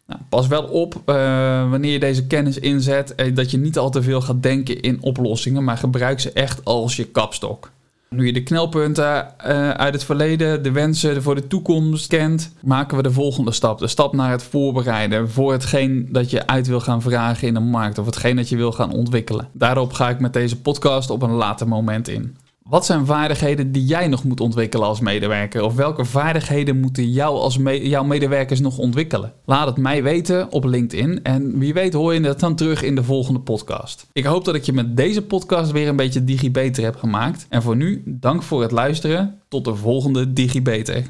Nou, 0.06 0.20
pas 0.28 0.46
wel 0.46 0.62
op 0.62 0.94
uh, 0.94 1.14
wanneer 1.70 1.92
je 1.92 1.98
deze 1.98 2.26
kennis 2.26 2.58
inzet, 2.58 3.14
eh, 3.14 3.34
dat 3.34 3.50
je 3.50 3.58
niet 3.58 3.78
al 3.78 3.90
te 3.90 4.02
veel 4.02 4.20
gaat 4.20 4.42
denken 4.42 4.80
in 4.80 5.02
oplossingen, 5.02 5.64
maar 5.64 5.76
gebruik 5.76 6.20
ze 6.20 6.32
echt 6.32 6.64
als 6.64 6.96
je 6.96 7.04
kapstok. 7.04 7.70
Nu 8.10 8.26
je 8.26 8.32
de 8.32 8.42
knelpunten 8.42 9.34
uh, 9.46 9.70
uit 9.70 9.94
het 9.94 10.04
verleden, 10.04 10.62
de 10.62 10.72
wensen 10.72 11.22
voor 11.22 11.34
de 11.34 11.46
toekomst 11.46 12.06
kent, 12.06 12.52
maken 12.62 12.96
we 12.96 13.02
de 13.02 13.12
volgende 13.12 13.52
stap. 13.52 13.78
De 13.78 13.88
stap 13.88 14.12
naar 14.12 14.30
het 14.30 14.42
voorbereiden 14.42 15.30
voor 15.30 15.52
hetgeen 15.52 16.08
dat 16.10 16.30
je 16.30 16.46
uit 16.46 16.66
wil 16.66 16.80
gaan 16.80 17.02
vragen 17.02 17.48
in 17.48 17.54
de 17.54 17.60
markt 17.60 17.98
of 17.98 18.06
hetgeen 18.06 18.36
dat 18.36 18.48
je 18.48 18.56
wil 18.56 18.72
gaan 18.72 18.92
ontwikkelen. 18.92 19.48
Daarop 19.52 19.92
ga 19.92 20.08
ik 20.08 20.20
met 20.20 20.32
deze 20.32 20.60
podcast 20.60 21.10
op 21.10 21.22
een 21.22 21.30
later 21.30 21.68
moment 21.68 22.08
in. 22.08 22.36
Wat 22.68 22.86
zijn 22.86 23.06
vaardigheden 23.06 23.72
die 23.72 23.84
jij 23.84 24.08
nog 24.08 24.24
moet 24.24 24.40
ontwikkelen 24.40 24.86
als 24.86 25.00
medewerker? 25.00 25.62
Of 25.62 25.74
welke 25.74 26.04
vaardigheden 26.04 26.80
moeten 26.80 27.10
jou 27.10 27.38
als 27.38 27.58
jouw 27.62 28.04
medewerkers 28.04 28.60
nog 28.60 28.78
ontwikkelen? 28.78 29.32
Laat 29.44 29.66
het 29.66 29.76
mij 29.76 30.02
weten 30.02 30.52
op 30.52 30.64
LinkedIn 30.64 31.22
en 31.22 31.58
wie 31.58 31.74
weet 31.74 31.92
hoor 31.92 32.14
je 32.14 32.20
dat 32.20 32.40
dan 32.40 32.54
terug 32.54 32.82
in 32.82 32.94
de 32.94 33.04
volgende 33.04 33.40
podcast. 33.40 34.06
Ik 34.12 34.24
hoop 34.24 34.44
dat 34.44 34.54
ik 34.54 34.64
je 34.64 34.72
met 34.72 34.96
deze 34.96 35.22
podcast 35.22 35.70
weer 35.70 35.88
een 35.88 35.96
beetje 35.96 36.24
digibeter 36.24 36.84
heb 36.84 36.96
gemaakt. 36.96 37.46
En 37.48 37.62
voor 37.62 37.76
nu, 37.76 38.02
dank 38.06 38.42
voor 38.42 38.62
het 38.62 38.70
luisteren. 38.70 39.40
Tot 39.48 39.64
de 39.64 39.74
volgende 39.74 40.32
digibeter. 40.32 41.04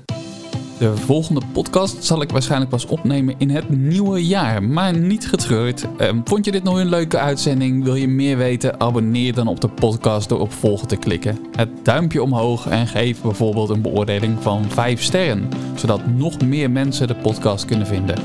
De 0.78 0.96
volgende 0.96 1.40
podcast 1.52 2.04
zal 2.04 2.22
ik 2.22 2.30
waarschijnlijk 2.30 2.70
pas 2.70 2.86
opnemen 2.86 3.34
in 3.38 3.50
het 3.50 3.68
nieuwe 3.68 4.26
jaar, 4.26 4.62
maar 4.62 4.96
niet 4.96 5.28
getreurd. 5.28 5.86
Um, 6.00 6.20
vond 6.24 6.44
je 6.44 6.50
dit 6.50 6.62
nog 6.62 6.78
een 6.78 6.88
leuke 6.88 7.18
uitzending? 7.18 7.84
Wil 7.84 7.94
je 7.94 8.08
meer 8.08 8.36
weten? 8.36 8.80
Abonneer 8.80 9.34
dan 9.34 9.46
op 9.46 9.60
de 9.60 9.68
podcast 9.68 10.28
door 10.28 10.40
op 10.40 10.52
volgen 10.52 10.88
te 10.88 10.96
klikken. 10.96 11.38
Het 11.52 11.68
duimpje 11.82 12.22
omhoog 12.22 12.68
en 12.68 12.86
geef 12.86 13.22
bijvoorbeeld 13.22 13.68
een 13.68 13.82
beoordeling 13.82 14.42
van 14.42 14.64
5 14.68 15.02
sterren, 15.02 15.48
zodat 15.74 16.06
nog 16.06 16.40
meer 16.40 16.70
mensen 16.70 17.06
de 17.06 17.14
podcast 17.14 17.64
kunnen 17.64 17.86
vinden. 17.86 18.16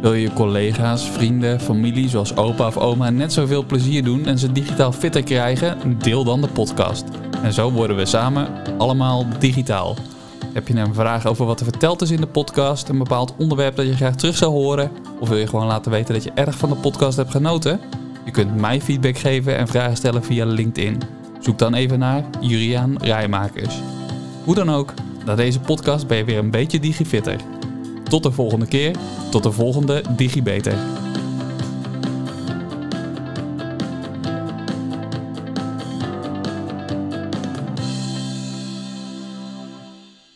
Wil 0.00 0.14
je 0.14 0.32
collega's, 0.32 1.08
vrienden, 1.08 1.60
familie 1.60 2.08
zoals 2.08 2.36
opa 2.36 2.66
of 2.66 2.76
oma 2.76 3.10
net 3.10 3.32
zoveel 3.32 3.64
plezier 3.64 4.04
doen 4.04 4.26
en 4.26 4.38
ze 4.38 4.52
digitaal 4.52 4.92
fitter 4.92 5.22
krijgen? 5.22 5.98
Deel 5.98 6.24
dan 6.24 6.40
de 6.40 6.48
podcast. 6.48 7.04
En 7.42 7.52
zo 7.52 7.70
worden 7.70 7.96
we 7.96 8.06
samen 8.06 8.48
allemaal 8.78 9.26
digitaal. 9.38 9.96
Heb 10.52 10.68
je 10.68 10.74
een 10.74 10.94
vraag 10.94 11.26
over 11.26 11.46
wat 11.46 11.60
er 11.60 11.66
verteld 11.66 12.02
is 12.02 12.10
in 12.10 12.20
de 12.20 12.26
podcast, 12.26 12.88
een 12.88 12.98
bepaald 12.98 13.34
onderwerp 13.38 13.76
dat 13.76 13.86
je 13.86 13.96
graag 13.96 14.14
terug 14.14 14.36
zou 14.36 14.52
horen, 14.52 14.90
of 15.20 15.28
wil 15.28 15.38
je 15.38 15.46
gewoon 15.46 15.66
laten 15.66 15.90
weten 15.90 16.14
dat 16.14 16.24
je 16.24 16.32
erg 16.34 16.58
van 16.58 16.68
de 16.68 16.74
podcast 16.74 17.16
hebt 17.16 17.30
genoten? 17.30 17.80
Je 18.24 18.30
kunt 18.30 18.56
mij 18.56 18.80
feedback 18.80 19.18
geven 19.18 19.56
en 19.56 19.68
vragen 19.68 19.96
stellen 19.96 20.24
via 20.24 20.44
LinkedIn. 20.44 21.02
Zoek 21.40 21.58
dan 21.58 21.74
even 21.74 21.98
naar 21.98 22.24
Juriaan 22.40 22.96
Rijmakers. 23.02 23.74
Hoe 24.44 24.54
dan 24.54 24.70
ook, 24.70 24.94
na 25.24 25.34
deze 25.34 25.60
podcast 25.60 26.06
ben 26.06 26.16
je 26.16 26.24
weer 26.24 26.38
een 26.38 26.50
beetje 26.50 26.80
digifitter. 26.80 27.36
Tot 28.04 28.22
de 28.22 28.32
volgende 28.32 28.66
keer, 28.66 28.96
tot 29.30 29.42
de 29.42 29.52
volgende 29.52 30.02
DigiBeter. 30.16 30.74